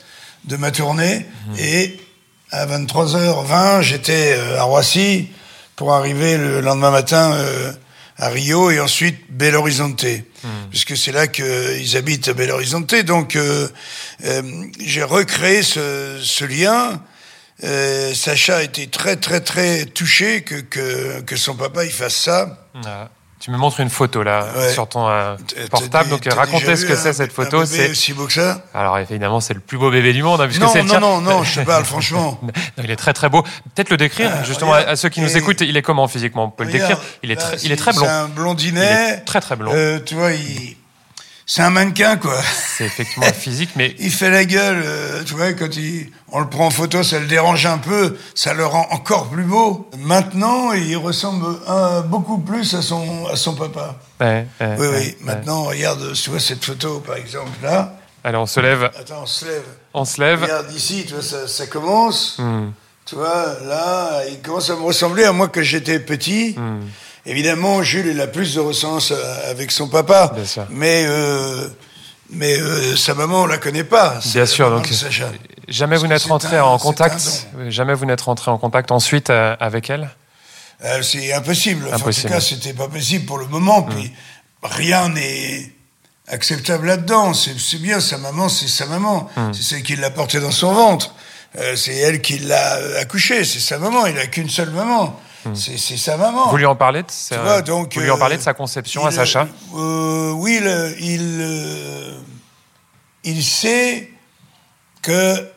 de 0.47 0.57
ma 0.57 0.73
tournée. 0.73 1.27
Mmh. 1.47 1.55
Et 1.59 2.01
à 2.51 2.67
23h20, 2.67 3.83
j'étais 3.83 4.35
euh, 4.37 4.59
à 4.59 4.65
Roissy 4.65 5.29
pour 5.77 5.93
arriver 5.93 6.37
le 6.37 6.61
lendemain 6.61 6.91
matin 6.91 7.35
euh, 7.35 7.73
à 8.21 8.29
Rio 8.29 8.71
et 8.71 8.79
ensuite 8.79 9.17
Belo 9.31 9.59
Horizonte, 9.59 10.05
mmh. 10.05 10.49
puisque 10.71 10.97
c'est 10.97 11.11
là 11.11 11.27
qu'ils 11.27 11.97
habitent 11.97 12.29
à 12.29 12.35
Belo 12.35 12.55
Horizonte. 12.55 12.95
Donc 13.05 13.35
euh, 13.35 13.69
j'ai 14.79 15.03
recréé 15.03 15.63
ce, 15.63 16.21
ce 16.23 16.45
lien. 16.45 17.03
Sacha 18.15 18.59
a 18.59 18.63
été 18.63 18.87
très 18.87 19.17
très 19.17 19.41
très 19.41 19.85
touché 19.87 20.43
que, 20.43 20.61
que, 20.61 21.21
que 21.23 21.37
son 21.37 21.57
papa 21.57 21.85
il 21.85 21.93
fasse 21.93 22.17
ça. 22.17 22.69
Ah. 22.85 23.11
Tu 23.41 23.51
me 23.51 23.57
montres 23.57 23.81
une 23.81 23.89
photo 23.89 24.23
là 24.23 24.47
sur 24.71 24.87
ton 24.87 25.09
euh, 25.09 25.35
portable. 25.71 26.11
Donc 26.11 26.29
racontez 26.31 26.77
ce 26.77 26.85
que 26.85 26.95
c'est 26.95 27.15
cette 27.15 27.33
photo. 27.33 27.65
C'est 27.65 27.95
si 27.95 28.13
beau 28.13 28.27
que 28.27 28.35
ça. 28.35 28.63
Alors 28.75 28.99
évidemment, 28.99 29.41
c'est 29.41 29.55
le 29.55 29.61
plus 29.61 29.79
beau 29.79 29.91
bébé 29.91 30.13
du 30.13 30.23
monde. 30.23 30.43
Hein, 30.43 30.47
puisque 30.47 30.61
non, 30.61 30.75
non, 30.85 31.01
non, 31.01 31.21
non, 31.21 31.43
je 31.43 31.61
te 31.61 31.65
parle 31.65 31.85
franchement. 31.87 32.39
il 32.83 32.91
est 32.91 32.97
très 32.97 33.15
très 33.15 33.31
beau. 33.31 33.43
Peut-être 33.75 33.89
le 33.89 33.97
décrire 33.97 34.31
ah, 34.31 34.45
justement 34.45 34.75
à 34.75 34.95
ceux 34.95 35.09
qui 35.09 35.23
nous 35.23 35.37
écoutent. 35.39 35.63
Il 35.63 35.77
est 35.77 35.83
comment 35.83 36.07
physiquement? 36.07 36.45
On 36.45 36.51
peut 36.51 36.65
le 36.65 36.73
décrire. 36.73 37.01
Il 37.23 37.31
est, 37.31 37.37
très, 37.37 37.57
il 37.63 37.73
est 37.73 37.77
très 37.77 37.93
blond. 37.93 38.05
C'est 38.05 38.11
un 38.11 38.29
blondinet. 38.29 39.23
très 39.25 39.41
très 39.41 39.57
blond. 39.57 39.73
Euh, 39.75 40.01
tu 40.05 40.15
vois, 40.15 40.33
il 40.33 40.77
c'est 41.53 41.63
un 41.63 41.71
mannequin, 41.71 42.17
quoi. 42.17 42.41
C'est 42.77 42.85
effectivement 42.85 43.27
physique, 43.33 43.71
mais... 43.75 43.97
il 43.99 44.13
fait 44.13 44.31
la 44.31 44.45
gueule, 44.45 44.81
euh, 44.85 45.25
tu 45.25 45.35
vois, 45.35 45.53
quand 45.53 45.75
il, 45.77 46.09
on 46.31 46.39
le 46.39 46.49
prend 46.49 46.67
en 46.67 46.71
photo, 46.71 47.03
ça 47.03 47.19
le 47.19 47.27
dérange 47.27 47.67
un 47.67 47.79
peu, 47.79 48.17
ça 48.37 48.55
le 48.55 48.65
rend 48.65 48.87
encore 48.93 49.29
plus 49.29 49.43
beau. 49.43 49.91
Maintenant, 49.99 50.73
il 50.75 50.97
ressemble 50.97 51.45
beaucoup 52.07 52.39
plus 52.39 52.73
à 52.75 52.83
son, 52.83 53.27
à 53.27 53.35
son 53.35 53.57
papa. 53.57 53.97
Ouais, 54.21 54.47
oui, 54.61 54.87
oui. 54.95 55.17
Maintenant, 55.23 55.65
regarde, 55.65 56.13
tu 56.13 56.31
vois 56.31 56.39
cette 56.39 56.65
photo, 56.65 57.01
par 57.01 57.17
exemple, 57.17 57.51
là. 57.65 57.97
Allez, 58.23 58.39
on 58.39 58.47
se 58.47 58.61
lève. 58.61 58.85
Attends, 58.85 59.23
on 59.23 59.27
se 59.27 59.45
lève. 59.45 59.65
On 59.93 60.05
se 60.05 60.21
lève. 60.21 60.43
Regarde 60.45 60.73
ici, 60.73 61.05
tu 61.05 61.15
vois, 61.15 61.23
ça, 61.25 61.49
ça 61.49 61.67
commence. 61.67 62.39
Hmm. 62.39 62.69
Tu 63.07 63.17
vois, 63.17 63.57
là, 63.65 64.23
il 64.31 64.41
commence 64.41 64.71
à 64.71 64.77
me 64.77 64.83
ressembler 64.83 65.25
à 65.25 65.33
moi 65.33 65.49
que 65.49 65.63
j'étais 65.63 65.99
petit. 65.99 66.55
Hmm. 66.57 66.83
Évidemment, 67.27 67.83
Jules, 67.83 68.07
il 68.07 68.21
a 68.21 68.27
plus 68.27 68.55
de 68.55 68.61
ressemblance 68.61 69.11
euh, 69.11 69.51
avec 69.51 69.71
son 69.71 69.89
papa. 69.89 70.35
Mais, 70.71 71.05
euh, 71.07 71.69
mais 72.31 72.59
euh, 72.59 72.97
sa 72.97 73.15
maman, 73.15 73.43
on 73.43 73.47
la 73.47 73.59
connaît 73.59 73.85
pas. 73.85 74.21
Bien 74.33 74.47
sûr. 74.47 74.71
Donc, 74.71 74.89
jamais 75.69 75.97
vous 75.97 76.07
n'êtes 76.07 76.25
rentré 76.25 76.59
en 76.61 76.79
contact. 76.79 77.49
Jamais 77.69 77.95
vous 77.95 78.07
n'êtes 78.07 78.23
rentré 78.23 78.51
en 78.51 78.59
contact 78.59 78.91
ensuite 78.91 79.31
avec 79.31 79.91
elle? 79.91 80.11
c'est 81.03 81.35
impossible. 81.35 81.87
en 81.93 81.99
tout 81.99 82.29
cas, 82.29 82.41
c'était 82.41 82.73
pas 82.73 82.89
possible 82.89 83.27
pour 83.27 83.37
le 83.37 83.47
moment. 83.47 83.83
Puis 83.83 84.05
mm. 84.05 84.11
rien 84.63 85.09
n'est 85.11 85.73
acceptable 86.27 86.87
là-dedans. 86.87 87.35
C'est 87.35 87.83
bien, 87.83 88.01
sa 88.01 88.17
maman, 88.17 88.49
c'est 88.49 88.69
sa 88.69 88.87
maman. 88.87 89.29
Mm. 89.37 89.53
C'est 89.53 89.63
celle 89.63 89.83
qui 89.83 89.97
l'a 89.97 90.09
porté 90.09 90.41
dans 90.41 90.51
son 90.51 90.73
ventre. 90.73 91.15
c'est 91.77 91.97
elle 91.97 92.23
qui 92.23 92.39
l'a 92.39 92.79
accouché. 92.99 93.45
C'est 93.45 93.61
sa 93.61 93.79
maman. 93.79 94.07
Il 94.07 94.19
a 94.19 94.27
qu'une 94.27 94.49
seule 94.49 94.71
maman. 94.71 95.21
Hmm. 95.45 95.55
C'est 95.55 95.97
sa 95.97 96.17
maman. 96.17 96.49
Vous 96.49 96.57
lui 96.57 96.67
en 96.67 96.77
parlez 96.77 97.03
de 97.03 97.11
sa, 97.11 97.63
donc, 97.63 97.95
vous 97.95 98.01
lui 98.01 98.11
en 98.11 98.19
parlez 98.19 98.37
de 98.37 98.43
sa 98.43 98.53
conception 98.53 99.07
à 99.07 99.11
Sacha 99.11 99.49
euh, 99.75 100.33
Oui, 100.33 100.61
il, 100.61 101.39
euh, 101.41 102.13
il 103.25 103.43
sait 103.43 104.11
que 105.01 105.49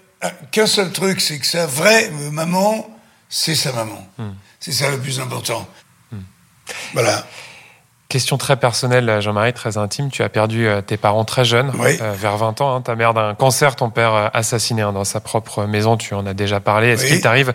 qu'un 0.51 0.67
seul 0.67 0.91
truc, 0.93 1.19
c'est 1.19 1.37
que 1.37 1.45
sa 1.45 1.65
vraie 1.65 2.09
maman, 2.31 2.87
c'est 3.27 3.55
sa 3.55 3.73
maman. 3.73 4.07
Hmm. 4.17 4.31
C'est 4.61 4.71
ça 4.71 4.89
le 4.89 4.99
plus 4.99 5.19
important. 5.19 5.67
Hmm. 6.13 6.19
Voilà. 6.93 7.25
Question 8.07 8.37
très 8.37 8.55
personnelle, 8.55 9.19
Jean-Marie, 9.19 9.53
très 9.53 9.77
intime. 9.77 10.09
Tu 10.11 10.23
as 10.23 10.29
perdu 10.29 10.67
euh, 10.67 10.81
tes 10.81 10.95
parents 10.95 11.25
très 11.25 11.43
jeunes, 11.43 11.71
vers 11.71 12.37
20 12.37 12.61
ans. 12.61 12.75
Hein. 12.75 12.81
ta 12.81 12.95
mère 12.95 13.13
d'un 13.13 13.33
cancer, 13.33 13.75
ton 13.75 13.89
père 13.89 14.29
assassiné 14.33 14.83
hein, 14.83 14.93
dans 14.93 15.03
sa 15.03 15.19
propre 15.19 15.65
maison. 15.65 15.97
Tu 15.97 16.13
en 16.13 16.25
as 16.25 16.33
déjà 16.33 16.61
parlé. 16.61 16.89
Est-ce 16.89 17.05
qu'il 17.05 17.19
t'arrive 17.19 17.51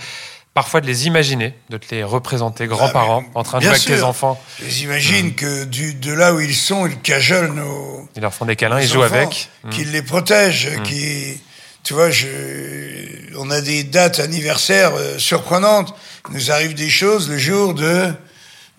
parfois 0.58 0.80
de 0.80 0.88
les 0.88 1.06
imaginer, 1.06 1.54
de 1.70 1.76
te 1.76 1.94
les 1.94 2.02
représenter 2.02 2.66
grands-parents 2.66 3.22
en 3.36 3.44
train 3.44 3.58
de 3.58 3.62
jouer 3.62 3.74
avec 3.74 3.84
tes 3.84 4.02
enfants. 4.02 4.42
Je 4.58 4.64
les 4.64 4.82
imagine 4.82 5.28
mmh. 5.28 5.34
que 5.34 5.64
du, 5.66 5.94
de 5.94 6.12
là 6.12 6.34
où 6.34 6.40
ils 6.40 6.52
sont, 6.52 6.88
ils 6.88 6.98
cajolent 6.98 7.54
nos. 7.54 8.08
Ils 8.16 8.22
leur 8.22 8.34
font 8.34 8.44
des 8.44 8.56
câlins, 8.56 8.80
ils 8.80 8.88
jouent 8.88 9.04
avec. 9.04 9.50
Mmh. 9.62 9.70
Qu'ils 9.70 9.92
les 9.92 10.02
protègent, 10.02 10.76
mmh. 10.76 10.82
qui. 10.82 11.40
Tu 11.84 11.94
vois, 11.94 12.10
je, 12.10 12.26
on 13.36 13.52
a 13.52 13.60
des 13.60 13.84
dates 13.84 14.18
anniversaires 14.18 14.90
euh, 14.96 15.16
surprenantes. 15.18 15.94
Il 16.28 16.34
nous 16.34 16.50
arrive 16.50 16.74
des 16.74 16.90
choses 16.90 17.30
le 17.30 17.38
jour 17.38 17.72
de 17.74 18.12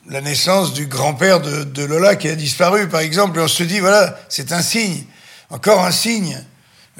la 0.09 0.19
naissance 0.19 0.73
du 0.73 0.85
grand-père 0.85 1.39
de, 1.39 1.63
de 1.63 1.85
Lola 1.85 2.17
qui 2.17 2.27
a 2.27 2.35
disparu, 2.35 2.89
par 2.89 2.99
exemple, 2.99 3.39
et 3.39 3.41
on 3.41 3.47
se 3.47 3.63
dit, 3.63 3.79
voilà, 3.79 4.19
c'est 4.27 4.51
un 4.51 4.61
signe, 4.61 5.05
encore 5.49 5.85
un 5.85 5.91
signe. 5.91 6.43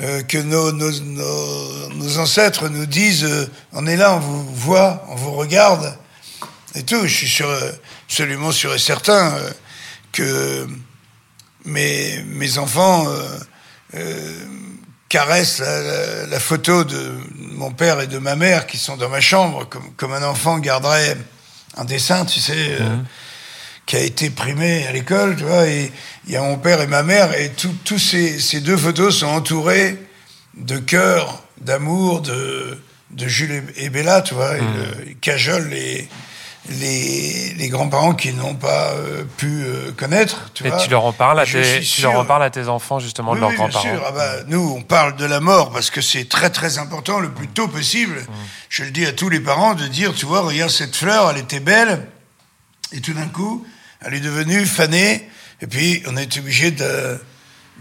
Euh, 0.01 0.23
que 0.23 0.37
nos, 0.37 0.71
nos, 0.71 0.91
nos, 1.89 2.17
ancêtres 2.19 2.69
nous 2.69 2.85
disent 2.85 3.25
euh, 3.25 3.49
on 3.73 3.85
est 3.85 3.97
là, 3.97 4.15
on 4.15 4.19
vous 4.19 4.55
voit, 4.55 5.03
on 5.09 5.15
vous 5.15 5.33
regarde 5.33 5.93
et 6.75 6.83
tout. 6.83 7.05
Je 7.05 7.13
suis 7.13 7.27
sûr, 7.27 7.49
absolument 8.05 8.53
sûr 8.53 8.73
et 8.73 8.79
certain 8.79 9.33
euh, 9.33 9.51
que 10.13 10.67
mes, 11.65 12.23
mes 12.23 12.57
enfants 12.57 13.07
caressent 15.09 15.59
la, 15.59 16.27
la, 16.27 16.39
photo 16.39 16.85
de 16.85 17.17
mon 17.35 17.71
père 17.71 17.99
et 17.99 18.07
de 18.07 18.19
ma 18.19 18.37
mère 18.37 18.67
qui 18.67 18.77
sont 18.77 18.95
dans 18.95 19.09
ma 19.09 19.19
chambre, 19.19 19.67
comme, 19.67 19.91
comme 19.97 20.13
un 20.13 20.23
enfant 20.23 20.59
garderait 20.59 21.17
un 21.75 21.83
dessin, 21.83 22.23
tu 22.23 22.39
sais. 22.39 22.79
Mmh 22.79 23.05
qui 23.89 23.95
a 23.95 24.01
été 24.01 24.29
primé 24.29 24.85
à 24.85 24.91
l'école, 24.91 25.35
tu 25.35 25.45
vois, 25.45 25.65
et 25.65 25.91
il 26.27 26.31
y 26.31 26.35
a 26.35 26.43
mon 26.43 26.59
père 26.59 26.79
et 26.79 26.85
ma 26.85 27.01
mère, 27.01 27.33
et 27.33 27.49
tous 27.49 27.97
ces, 27.97 28.39
ces, 28.39 28.59
deux 28.61 28.77
photos 28.77 29.17
sont 29.17 29.25
entourées 29.25 29.97
de 30.55 30.77
cœur, 30.77 31.41
d'amour 31.59 32.21
de, 32.21 32.79
de 33.09 33.27
Jules 33.27 33.63
et 33.77 33.89
Bella, 33.89 34.21
tu 34.21 34.35
vois, 34.35 34.53
mmh. 34.53 35.15
cajole 35.21 35.69
les, 35.69 36.07
les, 36.69 37.55
les 37.57 37.69
grands-parents 37.69 38.13
qui 38.13 38.31
n'ont 38.31 38.53
pas 38.53 38.91
euh, 38.91 39.23
pu 39.37 39.63
euh, 39.63 39.91
connaître. 39.97 40.51
Tu 40.53 40.67
et 40.67 40.71
tu 40.83 40.91
leur 40.91 41.03
en 41.03 41.11
parles 41.11 41.39
à 41.39 41.47
tes, 41.47 41.79
tu 41.79 42.03
leur 42.03 42.15
en 42.15 42.25
parles 42.25 42.43
à 42.43 42.51
tes 42.51 42.67
enfants 42.67 42.99
justement 42.99 43.33
de 43.33 43.39
leurs 43.39 43.53
grands-parents. 43.53 43.81
Bien 43.81 43.95
sûr. 43.95 44.03
Ah 44.05 44.11
bah, 44.11 44.31
nous, 44.45 44.75
on 44.77 44.83
parle 44.83 45.15
de 45.15 45.25
la 45.25 45.39
mort 45.39 45.71
parce 45.71 45.89
que 45.89 46.01
c'est 46.01 46.29
très 46.29 46.51
très 46.51 46.77
important 46.77 47.19
le 47.19 47.31
plus 47.31 47.47
tôt 47.47 47.67
possible. 47.67 48.19
Mmh. 48.19 48.33
Je 48.69 48.83
le 48.83 48.91
dis 48.91 49.07
à 49.07 49.13
tous 49.13 49.29
les 49.29 49.39
parents 49.39 49.73
de 49.73 49.87
dire, 49.87 50.13
tu 50.13 50.27
vois, 50.27 50.41
regarde 50.41 50.69
cette 50.69 50.95
fleur, 50.95 51.31
elle 51.31 51.39
était 51.39 51.59
belle, 51.59 52.05
et 52.93 53.01
tout 53.01 53.13
d'un 53.13 53.27
coup, 53.29 53.65
elle 54.01 54.13
est 54.13 54.19
devenue 54.19 54.65
fanée, 54.65 55.29
et 55.61 55.67
puis 55.67 56.03
on 56.07 56.17
est 56.17 56.37
obligé 56.37 56.71
de, 56.71 57.19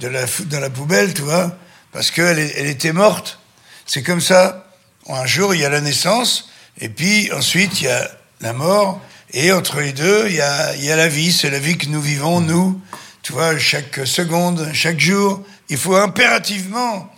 de 0.00 0.08
la 0.08 0.26
foutre 0.26 0.48
dans 0.48 0.60
la 0.60 0.70
poubelle, 0.70 1.14
tu 1.14 1.22
vois, 1.22 1.56
parce 1.92 2.10
qu'elle 2.10 2.38
elle 2.38 2.66
était 2.66 2.92
morte. 2.92 3.38
C'est 3.86 4.02
comme 4.02 4.20
ça. 4.20 4.64
Un 5.08 5.26
jour, 5.26 5.54
il 5.54 5.60
y 5.60 5.64
a 5.64 5.70
la 5.70 5.80
naissance, 5.80 6.50
et 6.80 6.88
puis 6.88 7.32
ensuite, 7.32 7.80
il 7.80 7.84
y 7.84 7.88
a 7.88 8.10
la 8.40 8.52
mort, 8.52 9.00
et 9.32 9.52
entre 9.52 9.80
les 9.80 9.92
deux, 9.92 10.26
il 10.28 10.34
y 10.34 10.40
a, 10.40 10.74
il 10.76 10.84
y 10.84 10.90
a 10.90 10.96
la 10.96 11.08
vie. 11.08 11.32
C'est 11.32 11.50
la 11.50 11.58
vie 11.58 11.76
que 11.76 11.86
nous 11.86 12.00
vivons, 12.00 12.40
nous. 12.40 12.80
Tu 13.22 13.32
vois, 13.32 13.58
chaque 13.58 14.06
seconde, 14.06 14.70
chaque 14.72 15.00
jour. 15.00 15.44
Il 15.68 15.76
faut 15.76 15.96
impérativement 15.96 17.12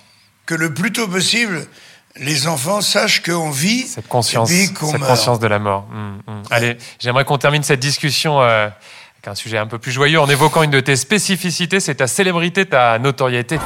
que 0.46 0.54
le 0.54 0.74
plus 0.74 0.92
tôt 0.92 1.06
possible, 1.06 1.66
les 2.16 2.48
enfants 2.48 2.80
sachent 2.80 3.22
qu'on 3.22 3.50
vit 3.50 3.86
cette 3.86 4.08
conscience, 4.08 4.50
cette 4.50 4.74
conscience 4.74 5.38
de 5.38 5.46
la 5.46 5.58
mort. 5.58 5.86
Hum, 5.92 6.20
hum. 6.26 6.42
Allez, 6.50 6.76
j'aimerais 6.98 7.24
qu'on 7.24 7.38
termine 7.38 7.62
cette 7.62 7.80
discussion 7.80 8.40
euh, 8.40 8.66
avec 8.66 9.28
un 9.28 9.34
sujet 9.34 9.58
un 9.58 9.66
peu 9.66 9.78
plus 9.78 9.92
joyeux 9.92 10.20
en 10.20 10.28
évoquant 10.28 10.62
une 10.62 10.70
de 10.70 10.80
tes 10.80 10.96
spécificités, 10.96 11.78
c'est 11.78 11.96
ta 11.96 12.06
célébrité, 12.06 12.66
ta 12.66 12.98
notoriété. 12.98 13.58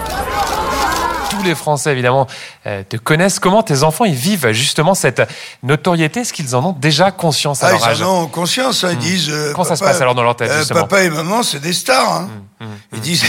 Tous 1.31 1.43
les 1.43 1.55
Français, 1.55 1.91
évidemment, 1.91 2.27
euh, 2.67 2.83
te 2.89 2.97
connaissent. 2.97 3.41
Comment 3.41 3.63
tes 3.63 3.83
enfants 3.83 4.05
ils 4.05 4.15
vivent 4.15 4.53
justement 4.53 4.95
cette 4.95 5.23
notoriété? 5.63 6.21
Est-ce 6.21 6.33
qu'ils 6.33 6.55
en 6.55 6.65
ont 6.65 6.73
déjà 6.73 7.11
conscience 7.11 7.65
à 7.65 7.69
ah, 7.69 7.73
leur 7.73 7.85
âge 7.85 7.99
Ils 7.99 8.05
en 8.05 8.23
ont 8.23 8.27
conscience. 8.29 8.85
Hein, 8.85 8.91
ils 8.93 8.97
hum. 8.97 9.03
disent. 9.03 9.31
Euh, 9.31 9.53
Comment 9.53 9.65
ça 9.65 9.77
se 9.77 9.83
passe 9.83 10.01
alors 10.01 10.15
dans 10.15 10.23
leur 10.23 10.37
tête 10.37 10.53
justement? 10.53 10.83
Papa 10.83 11.03
et 11.03 11.11
maman, 11.11 11.43
c'est 11.43 11.61
des 11.61 11.73
stars. 11.73 12.13
Hein. 12.13 12.29
Ils 12.93 13.01
disent. 13.01 13.25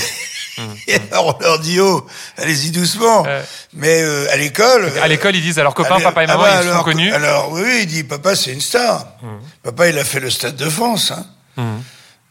Et 0.88 0.96
alors 1.12 1.38
on 1.38 1.44
leur 1.44 1.60
dit 1.60 1.80
oh, 1.80 2.06
allez-y 2.38 2.72
doucement. 2.72 3.26
Mais 3.74 4.02
euh, 4.02 4.32
à 4.32 4.38
l'école. 4.38 4.92
À 5.02 5.08
l'école, 5.08 5.36
ils 5.36 5.42
disent 5.42 5.60
alors 5.60 5.74
copains, 5.74 6.00
papa 6.00 6.24
et 6.24 6.28
maman, 6.28 6.44
ah 6.46 6.56
bah, 6.56 6.62
ils 6.64 6.72
sont 6.72 6.84
connus. 6.84 7.12
Alors 7.12 7.52
oui, 7.52 7.80
il 7.82 7.88
dit 7.88 8.04
papa, 8.04 8.36
c'est 8.36 8.54
une 8.54 8.62
star. 8.62 9.06
Mmh. 9.22 9.28
Papa, 9.64 9.90
il 9.90 10.00
a 10.00 10.06
fait 10.06 10.20
le 10.20 10.30
Stade 10.30 10.56
de 10.56 10.70
France. 10.70 11.12
Hein, 11.12 11.26
mmh. 11.58 11.64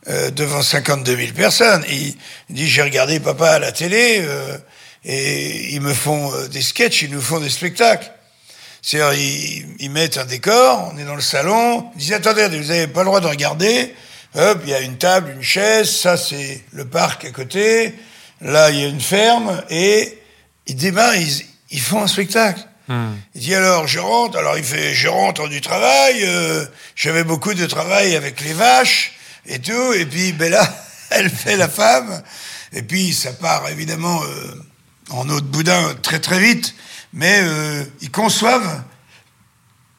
euh, 0.09 0.31
devant 0.31 0.63
52 0.63 1.17
000 1.17 1.33
personnes. 1.33 1.85
Il, 1.89 2.15
il 2.51 2.55
dit 2.57 2.69
j'ai 2.69 2.83
regardé 2.83 3.21
papa 3.21 3.51
à 3.51 3.59
la 3.59 3.73
télé 3.73 4.21
euh, 4.21 4.57
et 5.05 5.75
ils 5.75 5.81
me 5.81 5.93
font 5.93 6.33
euh, 6.33 6.49
des 6.49 6.63
sketchs, 6.63 7.03
ils 7.03 7.11
nous 7.11 7.21
font 7.21 7.41
des 7.41 7.51
spectacles. 7.51 8.11
C'est-à-dire 8.81 9.19
ils, 9.19 9.67
ils, 9.79 9.91
mettent 9.91 10.19
un 10.19 10.27
décor, 10.27 10.93
on 10.93 10.99
est 10.99 11.05
dans 11.05 11.15
le 11.15 11.23
salon, 11.23 11.91
ils 11.95 12.01
disent 12.01 12.13
attendez, 12.13 12.49
vous 12.49 12.69
n'avez 12.69 12.87
pas 12.87 13.01
le 13.01 13.07
droit 13.07 13.21
de 13.21 13.27
regarder. 13.27 13.95
Hop, 14.37 14.59
il 14.65 14.71
y 14.71 14.75
a 14.75 14.81
une 14.81 14.99
table, 14.99 15.33
une 15.37 15.43
chaise, 15.43 15.89
ça 15.89 16.17
c'est 16.17 16.65
le 16.73 16.85
parc 16.85 17.25
à 17.25 17.31
côté. 17.31 17.95
Là, 18.41 18.71
il 18.71 18.81
y 18.81 18.85
a 18.85 18.89
une 18.89 19.01
ferme 19.01 19.63
et 19.71 20.19
ils 20.67 20.77
démarrent, 20.77 21.15
ils, 21.71 21.81
font 21.81 22.03
un 22.03 22.07
spectacle. 22.07 22.61
Hmm. 22.89 23.13
Il 23.35 23.41
dit 23.41 23.55
alors, 23.55 23.87
je 23.87 23.99
rentre. 23.99 24.39
Alors 24.39 24.59
il 24.59 24.65
fait, 24.65 24.95
je 24.95 25.09
rentre 25.09 25.49
du 25.49 25.61
travail. 25.61 26.25
Euh, 26.25 26.67
J'avais 26.97 27.25
beaucoup 27.25 27.55
de 27.55 27.67
travail 27.67 28.17
avec 28.17 28.41
les 28.41 28.53
vaches. 28.53 29.15
et 29.47 29.59
tout. 29.59 29.93
Et 29.95 30.07
puis, 30.07 30.33
ben 30.33 30.51
là, 30.51 30.69
elle 31.11 31.31
fait 31.31 31.57
la 31.57 31.69
femme. 31.69 32.23
Et 32.73 32.83
puis, 32.83 33.13
ça 33.13 33.33
part 33.33 33.69
évidemment 33.69 34.23
euh, 34.23 34.55
en 35.11 35.29
eau 35.29 35.41
de 35.41 35.47
boudin 35.47 35.95
très 36.03 36.21
très 36.21 36.39
vite. 36.39 36.75
Mais 37.13 37.41
euh, 37.43 37.85
ils 38.01 38.11
conçoivent 38.11 38.83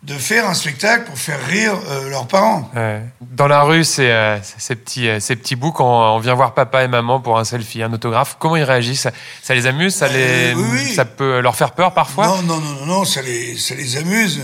de 0.06 0.14
faire 0.14 0.48
un 0.48 0.54
spectacle 0.54 1.06
pour 1.06 1.18
faire 1.18 1.44
rire 1.48 1.74
euh, 1.90 2.10
leurs 2.10 2.28
parents. 2.28 2.70
Ouais. 2.76 3.02
Dans 3.22 3.48
la 3.48 3.64
rue, 3.64 3.84
c'est 3.84 4.12
euh, 4.12 4.38
ces 4.58 4.76
petits, 4.76 5.08
euh, 5.10 5.20
ces 5.20 5.36
petits 5.36 5.56
bouts 5.56 5.72
quand 5.72 6.16
on 6.16 6.20
vient 6.20 6.36
voir 6.36 6.54
papa 6.54 6.84
et 6.84 6.88
maman 6.88 7.20
pour 7.20 7.40
un 7.40 7.44
selfie, 7.44 7.82
un 7.82 7.92
autographe. 7.92 8.36
Comment 8.38 8.56
ils 8.56 8.64
réagissent? 8.64 9.02
Ça, 9.02 9.12
ça 9.42 9.56
les 9.56 9.66
amuse? 9.66 9.96
Ça, 9.96 10.08
les, 10.08 10.52
Euh, 10.52 10.54
oui, 10.56 10.68
oui. 10.86 10.94
ça 10.94 11.06
peut 11.06 11.40
leur 11.40 11.56
faire 11.56 11.72
peur 11.72 11.94
parfois? 11.94 12.28
Non, 12.28 12.42
non, 12.44 12.58
non, 12.60 12.72
non, 12.82 12.86
non, 12.86 13.06
ça 13.06 13.22
les, 13.24 13.58
ça 13.58 13.74
les 13.74 13.98
amuse. 13.98 14.42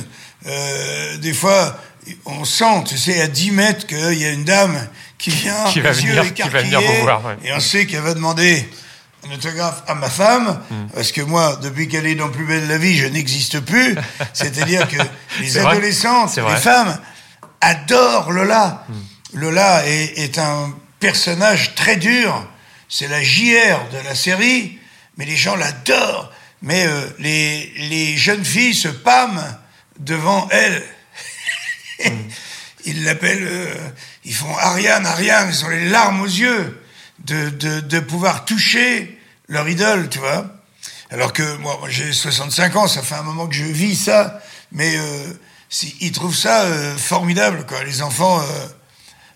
Des 1.19 1.33
fois, 1.33 1.77
on 2.25 2.43
sent, 2.43 2.83
tu 2.87 2.97
sais, 2.97 3.21
à 3.21 3.27
10 3.27 3.51
mètres 3.51 3.85
qu'il 3.85 4.17
y 4.19 4.25
a 4.25 4.31
une 4.31 4.43
dame 4.43 4.87
qui 5.19 5.29
vient, 5.29 5.65
Qui 5.65 5.81
va 5.81 5.91
les 5.91 5.95
venir- 5.99 6.33
qui 6.33 6.41
va 6.41 6.61
venir 6.61 6.81
vous 6.81 7.01
voir, 7.03 7.23
ouais. 7.23 7.35
et 7.43 7.53
on 7.53 7.59
sait 7.59 7.85
qu'elle 7.85 8.01
va 8.01 8.15
demander 8.15 8.67
un 9.27 9.31
autographe 9.35 9.83
à 9.87 9.95
ma 9.95 10.09
femme, 10.09 10.59
Hmm. 10.69 10.87
parce 10.93 11.11
que 11.11 11.21
moi, 11.21 11.57
depuis 11.61 11.87
qu'elle 11.87 12.07
est 12.07 12.15
dans 12.15 12.29
Plus 12.29 12.45
belle 12.45 12.67
la 12.67 12.77
vie, 12.77 12.97
je 12.97 13.05
n'existe 13.05 13.59
plus. 13.59 13.95
C'est-à-dire 14.33 14.87
que 14.87 14.97
les 15.39 15.57
adolescentes, 15.57 16.35
les 16.37 16.55
femmes 16.57 16.97
adorent 17.61 18.31
Lola. 18.31 18.85
Hmm. 18.89 19.39
Lola 19.39 19.85
est, 19.87 20.17
est 20.17 20.37
un 20.39 20.73
personnage 20.99 21.75
très 21.75 21.95
dur. 21.97 22.47
C'est 22.89 23.07
la 23.07 23.21
JR 23.23 23.79
de 23.91 23.97
la 24.05 24.15
série, 24.15 24.79
mais 25.17 25.25
les 25.25 25.37
gens 25.37 25.55
l'adorent. 25.55 26.31
Mais 26.63 26.85
euh, 26.85 27.07
les, 27.19 27.71
les 27.77 28.17
jeunes 28.17 28.45
filles 28.45 28.75
se 28.75 28.87
pâment 28.87 29.57
devant 29.99 30.47
elle. 30.51 30.83
ils 32.85 33.03
l'appellent, 33.03 33.47
euh, 33.47 33.75
ils 34.25 34.33
font 34.35 34.55
Ariane, 34.57 35.05
Ariane, 35.05 35.49
ils 35.51 35.65
ont 35.65 35.69
les 35.69 35.89
larmes 35.89 36.21
aux 36.21 36.25
yeux 36.25 36.80
de, 37.25 37.49
de, 37.49 37.79
de 37.79 37.99
pouvoir 37.99 38.45
toucher 38.45 39.19
leur 39.47 39.67
idole, 39.67 40.09
tu 40.09 40.19
vois. 40.19 40.45
Alors 41.09 41.33
que 41.33 41.57
moi, 41.57 41.79
j'ai 41.89 42.13
65 42.13 42.75
ans, 42.75 42.87
ça 42.87 43.01
fait 43.01 43.15
un 43.15 43.23
moment 43.23 43.47
que 43.47 43.53
je 43.55 43.65
vis 43.65 43.95
ça, 43.95 44.41
mais 44.71 44.95
euh, 44.97 45.33
ils 45.99 46.11
trouvent 46.11 46.35
ça 46.35 46.61
euh, 46.63 46.95
formidable, 46.97 47.65
quoi. 47.65 47.83
Les 47.83 48.01
enfants. 48.01 48.39
euh, 48.41 48.67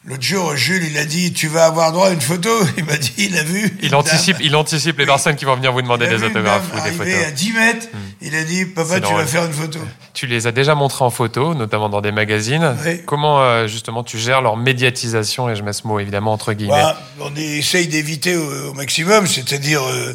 L'autre 0.08 0.22
jour, 0.22 0.56
Jules, 0.56 0.84
il 0.84 0.98
a 1.00 1.06
dit 1.06 1.34
Tu 1.34 1.48
vas 1.48 1.65
avoir 1.65 1.91
droit 1.91 2.10
à 2.10 2.12
une 2.12 2.22
photo. 2.22 2.50
Il 2.78 2.86
m'a 2.86 2.96
dit 2.98 3.12
Il 3.18 3.36
a 3.38 3.44
vu. 3.44 3.76
Il 3.82 3.96
anticipe, 3.96 4.38
dame. 4.38 4.46
il 4.46 4.56
anticipe 4.56 5.00
les 5.00 5.06
personnes 5.08 5.36
qui 5.36 5.46
vont 5.46 5.56
venir 5.56 5.74
vous 5.74 5.82
demander 5.82 6.08
des 6.08 6.22
autographes 6.22 6.72
ou 6.76 6.80
des 6.84 6.91
photos. 6.91 7.26
à 7.28 7.32
10 7.32 7.54
mètres. 7.54 7.88
Il 8.22 8.36
a 8.36 8.44
dit 8.44 8.65
Papa, 8.65 8.96
tu 8.96 9.02
drôle. 9.02 9.18
vas 9.18 9.26
faire 9.26 9.46
une 9.46 9.54
photo. 9.54 9.80
Tu 10.13 10.28
les 10.28 10.46
as 10.46 10.52
déjà 10.52 10.76
montrés 10.76 11.04
en 11.04 11.10
photo, 11.10 11.56
notamment 11.56 11.89
dans 11.89 12.02
des 12.02 12.12
magazines. 12.12 12.78
Oui. 12.86 13.02
Comment 13.08 13.41
euh, 13.41 13.65
justement 13.65 14.04
tu 14.04 14.20
gères 14.20 14.41
leur 14.41 14.58
médiatisation 14.58 15.50
Et 15.50 15.56
je 15.56 15.63
mets 15.63 15.74
ce 15.74 15.88
mot 15.88 16.00
évidemment 16.00 16.34
entre 16.34 16.54
guillemets. 16.54 16.74
Bah, 16.74 17.02
on 17.20 17.36
essaye 17.36 17.88
d'éviter 17.88 18.38
au, 18.38 18.70
au 18.70 18.74
maximum, 18.74 19.26
c'est-à-dire 19.26 19.82
euh, 19.84 20.13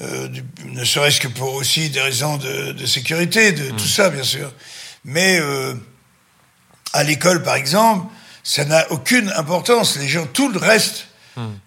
euh, 0.00 0.28
ne 0.66 0.82
serait-ce 0.82 1.20
que 1.20 1.28
pour 1.28 1.54
aussi 1.54 1.90
des 1.90 2.00
raisons 2.00 2.38
de, 2.38 2.72
de 2.72 2.86
sécurité, 2.86 3.52
de 3.52 3.70
tout 3.70 3.86
ça, 3.86 4.10
bien 4.10 4.24
sûr. 4.24 4.52
Mais 5.04 5.40
à 6.92 7.04
l'école, 7.04 7.42
par 7.44 7.54
exemple, 7.54 8.04
ça 8.42 8.64
n'a 8.64 8.90
aucune 8.92 9.32
importance. 9.36 9.96
Les 9.96 10.08
gens, 10.08 10.26
tout 10.26 10.48
le 10.48 10.58
reste 10.58 11.06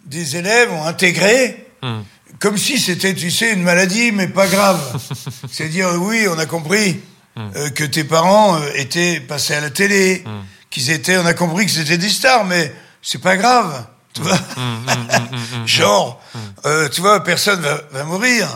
des 0.05 0.35
élèves 0.37 0.71
ont 0.71 0.83
intégré 0.85 1.67
Hmm. 1.83 2.01
comme 2.37 2.59
si 2.59 2.79
c'était, 2.79 3.15
tu 3.15 3.31
sais, 3.31 3.53
une 3.53 3.63
maladie, 3.63 4.11
mais 4.11 4.27
pas 4.27 4.45
grave. 4.45 4.79
C'est-à-dire, 5.51 5.89
oui, 5.97 6.27
on 6.29 6.37
a 6.37 6.45
compris 6.45 7.01
euh, 7.39 7.71
que 7.71 7.83
tes 7.83 8.03
parents 8.03 8.55
euh, 8.55 8.69
étaient 8.75 9.19
passés 9.19 9.55
à 9.55 9.61
la 9.61 9.71
télé, 9.71 10.23
qu'ils 10.69 10.91
étaient, 10.91 11.17
on 11.17 11.25
a 11.25 11.33
compris 11.33 11.65
que 11.65 11.71
c'était 11.71 11.97
des 11.97 12.09
stars, 12.09 12.45
mais 12.45 12.71
c'est 13.01 13.19
pas 13.21 13.35
grave. 13.35 13.87
Tu 14.13 14.21
vois 14.21 14.37
Genre, 15.65 16.21
euh, 16.65 16.87
tu 16.89 17.01
vois, 17.01 17.23
personne 17.23 17.61
va, 17.61 17.81
va 17.91 18.03
mourir. 18.03 18.47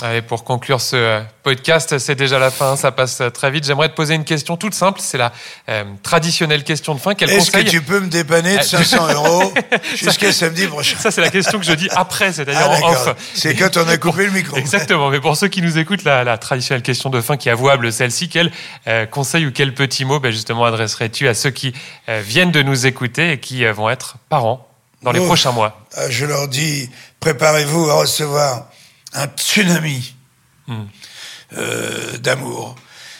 Allez, 0.00 0.22
pour 0.22 0.42
conclure 0.44 0.80
ce 0.80 0.96
euh, 0.96 1.20
podcast, 1.42 1.98
c'est 1.98 2.14
déjà 2.16 2.38
la 2.38 2.50
fin, 2.50 2.74
ça 2.76 2.90
passe 2.90 3.20
euh, 3.20 3.30
très 3.30 3.50
vite. 3.50 3.64
J'aimerais 3.64 3.88
te 3.88 3.94
poser 3.94 4.14
une 4.14 4.24
question 4.24 4.56
toute 4.56 4.74
simple, 4.74 5.00
c'est 5.00 5.18
la 5.18 5.32
euh, 5.68 5.84
traditionnelle 6.02 6.64
question 6.64 6.94
de 6.94 7.00
fin. 7.00 7.14
Quel 7.14 7.30
Est-ce 7.30 7.50
que 7.52 7.60
tu 7.60 7.80
peux 7.82 8.00
me 8.00 8.08
dépanner 8.08 8.58
de 8.58 8.62
500 8.62 9.12
euros 9.14 9.52
jusqu'à 9.94 10.32
samedi 10.32 10.66
prochain 10.66 10.96
Ça, 10.98 11.10
c'est 11.10 11.20
la 11.20 11.30
question 11.30 11.58
que 11.58 11.64
je 11.64 11.72
dis 11.72 11.88
après, 11.94 12.32
c'est-à-dire 12.32 12.66
Ah, 12.68 12.78
en 12.84 12.90
off. 12.92 13.14
C'est 13.34 13.54
quand 13.54 13.76
on 13.76 13.86
a 13.88 13.96
coupé 13.96 14.26
le 14.26 14.32
micro. 14.32 14.56
Exactement. 14.56 15.08
Mais 15.10 15.20
pour 15.20 15.36
ceux 15.36 15.48
qui 15.48 15.62
nous 15.62 15.78
écoutent, 15.78 16.04
la, 16.04 16.24
la 16.24 16.36
traditionnelle 16.38 16.82
question 16.82 17.08
de 17.10 17.20
fin 17.20 17.36
qui 17.36 17.48
est 17.48 17.52
avouable, 17.52 17.92
celle-ci, 17.92 18.28
quel 18.28 18.50
euh, 18.88 19.06
conseil 19.06 19.46
ou 19.46 19.52
quel 19.52 19.72
petit 19.74 20.04
mot, 20.04 20.18
ben, 20.18 20.32
justement, 20.32 20.64
adresserais-tu 20.64 21.28
à 21.28 21.34
ceux 21.34 21.50
qui 21.50 21.72
euh, 22.08 22.20
viennent 22.24 22.50
de 22.50 22.62
nous 22.62 22.86
écouter 22.86 23.32
et 23.32 23.38
qui 23.38 23.64
vont 23.66 23.88
être 23.88 24.16
parents 24.28 24.68
dans 25.02 25.12
les 25.12 25.20
Oh. 25.20 25.26
prochains 25.26 25.52
mois? 25.52 25.80
Ah, 25.96 26.10
je 26.10 26.24
leur 26.26 26.48
dis, 26.48 26.90
préparez-vous 27.20 27.88
à 27.90 27.94
recevoir 27.94 28.64
un 29.14 29.26
tsunami 29.26 30.14
Hmm. 30.68 30.84
euh, 31.58 32.18
d'amour. 32.18 32.76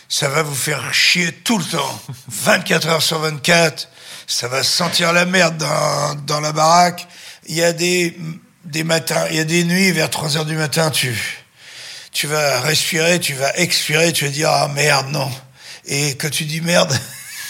Ça 0.09 0.29
va 0.29 0.45
vous 0.45 0.55
faire 0.55 0.95
chier 0.95 1.33
tout 1.33 1.59
le 1.59 1.65
temps, 1.65 2.03
24 2.29 2.87
heures 2.89 3.03
sur 3.03 3.19
24. 3.19 3.89
Ça 4.29 4.47
va 4.47 4.63
sentir 4.63 5.13
la 5.13 5.25
merde 5.25 5.57
dans, 5.59 6.15
dans 6.25 6.41
la 6.41 6.53
baraque. 6.53 7.09
Il 7.47 7.57
y 7.57 7.65
a 7.65 7.73
des, 7.73 8.17
des 8.65 8.85
matins, 8.85 9.27
il 9.31 9.37
y 9.37 9.41
a 9.41 9.45
des 9.45 9.65
nuits 9.65 9.91
vers 9.91 10.09
3 10.09 10.37
heures 10.37 10.45
du 10.45 10.55
matin, 10.55 10.91
tu, 10.91 11.19
tu 12.13 12.29
vas 12.29 12.61
respirer, 12.61 13.19
tu 13.19 13.35
vas 13.35 13.57
expirer, 13.59 14.13
tu 14.13 14.25
vas 14.27 14.31
dire 14.31 14.51
ah 14.51 14.69
merde 14.69 15.09
non. 15.11 15.31
Et 15.87 16.17
quand 16.17 16.31
tu 16.31 16.45
dis 16.45 16.61
merde, 16.61 16.97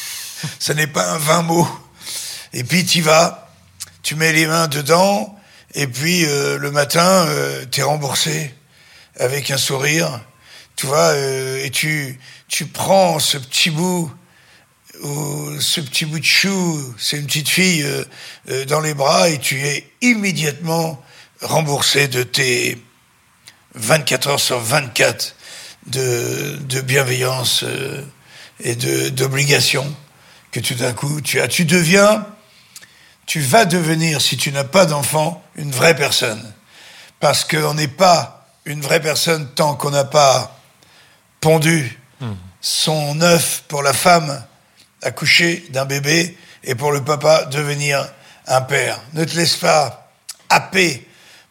ça 0.59 0.73
n'est 0.73 0.87
pas 0.87 1.13
un 1.13 1.19
vain 1.19 1.43
mot. 1.43 1.69
Et 2.55 2.65
puis 2.65 2.87
tu 2.87 3.03
vas, 3.03 3.51
tu 4.03 4.15
mets 4.15 4.33
les 4.33 4.47
mains 4.47 4.69
dedans, 4.69 5.39
et 5.75 5.87
puis 5.87 6.25
euh, 6.25 6.59
le 6.59 6.71
matin, 6.71 7.27
euh, 7.29 7.65
t'es 7.65 7.83
remboursé 7.83 8.55
avec 9.19 9.51
un 9.51 9.59
sourire, 9.59 10.21
tu 10.77 10.87
vois, 10.87 11.13
euh, 11.13 11.65
et 11.65 11.71
tu, 11.71 12.19
tu 12.49 12.67
prends 12.67 13.19
ce 13.19 13.39
petit 13.39 13.71
bout, 13.71 14.11
ou 15.03 15.61
ce 15.61 15.81
petit 15.81 16.05
bout 16.05 16.21
de 16.21 16.25
chou, 16.25 16.95
c'est 16.99 17.19
une 17.19 17.27
petite 17.27 17.49
fille 17.49 17.83
euh, 17.83 18.05
euh, 18.51 18.65
dans 18.65 18.81
les 18.81 18.95
bras, 18.95 19.29
et 19.29 19.39
tu 19.39 19.61
es 19.61 19.91
immédiatement 20.01 21.03
remboursé 21.41 22.09
de 22.09 22.23
tes 22.23 22.79
24 23.75 24.29
heures 24.29 24.41
sur 24.41 24.61
24 24.61 25.35
de, 25.87 26.57
de 26.61 26.81
bienveillance 26.81 27.65
euh, 27.65 28.03
et 28.61 28.77
de 28.77 29.09
d'obligation 29.09 29.85
que 30.53 30.61
tout 30.61 30.75
d'un 30.75 30.93
coup 30.93 31.21
tu 31.21 31.41
as. 31.41 31.49
Tu 31.49 31.65
deviens, 31.65 32.27
tu 33.27 33.41
vas 33.41 33.65
devenir, 33.65 34.21
si 34.21 34.37
tu 34.37 34.53
n'as 34.53 34.65
pas 34.65 34.87
d'enfant, 34.87 35.42
une 35.57 35.71
vraie 35.71 35.97
personne. 35.97 36.53
Parce 37.21 37.45
qu'on 37.45 37.75
n'est 37.75 37.89
pas 37.89 38.47
une 38.65 38.81
vraie 38.81 39.01
personne 39.01 39.49
tant 39.55 39.75
qu'on 39.75 39.91
n'a 39.91 40.05
pas 40.05 40.57
pondu 41.41 41.99
son 42.61 43.21
œuf 43.21 43.65
pour 43.69 43.83
la 43.83 43.93
femme 43.93 44.43
accoucher 45.03 45.65
d'un 45.71 45.85
bébé 45.85 46.37
et 46.63 46.75
pour 46.75 46.93
le 46.93 47.03
papa 47.03 47.45
devenir 47.47 48.09
un 48.47 48.61
père. 48.61 49.01
Ne 49.15 49.25
te 49.25 49.37
laisse 49.37 49.57
pas 49.57 50.09
happer 50.49 51.07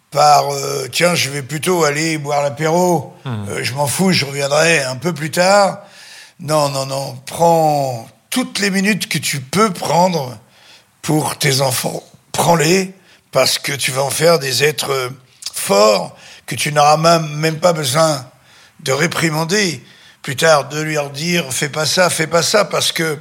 par 0.09 0.53
euh, 0.53 0.87
tiens, 0.91 1.15
je 1.15 1.29
vais 1.29 1.41
plutôt 1.41 1.83
aller 1.83 2.17
boire 2.17 2.41
l'apéro, 2.41 3.13
euh, 3.25 3.63
je 3.63 3.73
m'en 3.73 3.87
fous, 3.87 4.11
je 4.11 4.25
reviendrai 4.25 4.83
un 4.83 4.95
peu 4.95 5.13
plus 5.13 5.31
tard. 5.31 5.79
Non, 6.39 6.69
non, 6.69 6.85
non, 6.85 7.17
prends 7.25 8.07
toutes 8.29 8.59
les 8.59 8.71
minutes 8.71 9.07
que 9.07 9.17
tu 9.17 9.39
peux 9.39 9.71
prendre 9.71 10.37
pour 11.01 11.37
tes 11.37 11.61
enfants. 11.61 12.03
Prends-les 12.31 12.93
parce 13.31 13.57
que 13.57 13.71
tu 13.71 13.91
vas 13.91 14.03
en 14.03 14.09
faire 14.09 14.39
des 14.39 14.63
êtres 14.63 14.91
euh, 14.91 15.09
forts 15.53 16.15
que 16.45 16.55
tu 16.55 16.71
n'auras 16.71 16.97
même, 16.97 17.35
même 17.37 17.59
pas 17.59 17.73
besoin 17.73 18.25
de 18.81 18.91
réprimander 18.91 19.83
plus 20.21 20.35
tard, 20.35 20.69
de 20.69 20.81
leur 20.81 21.09
dire 21.09 21.51
fais 21.51 21.69
pas 21.69 21.85
ça, 21.85 22.09
fais 22.09 22.27
pas 22.27 22.43
ça, 22.43 22.65
parce 22.65 22.91
que 22.91 23.17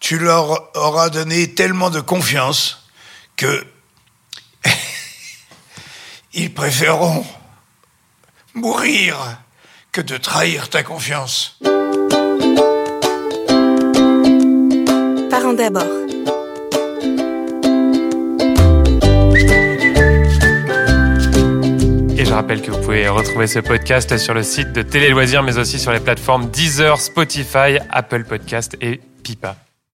tu 0.00 0.18
leur 0.18 0.74
auras 0.76 1.10
donné 1.10 1.54
tellement 1.54 1.90
de 1.90 2.00
confiance 2.00 2.88
que 3.36 3.64
ils 6.32 6.52
préféreront 6.52 7.24
mourir 8.54 9.16
que 9.92 10.00
de 10.00 10.16
trahir 10.16 10.70
ta 10.70 10.82
confiance. 10.82 11.58
Parents 15.30 15.52
d'abord. 15.52 15.99
Je 22.30 22.34
rappelle 22.36 22.62
que 22.62 22.70
vous 22.70 22.80
pouvez 22.80 23.08
retrouver 23.08 23.48
ce 23.48 23.58
podcast 23.58 24.16
sur 24.16 24.34
le 24.34 24.44
site 24.44 24.72
de 24.72 24.82
Télé 24.82 25.08
Loisirs, 25.08 25.42
mais 25.42 25.58
aussi 25.58 25.80
sur 25.80 25.90
les 25.90 25.98
plateformes 25.98 26.48
Deezer, 26.48 27.00
Spotify, 27.00 27.78
Apple 27.90 28.22
Podcast 28.22 28.76
et 28.80 29.00
Pipa. 29.24 29.56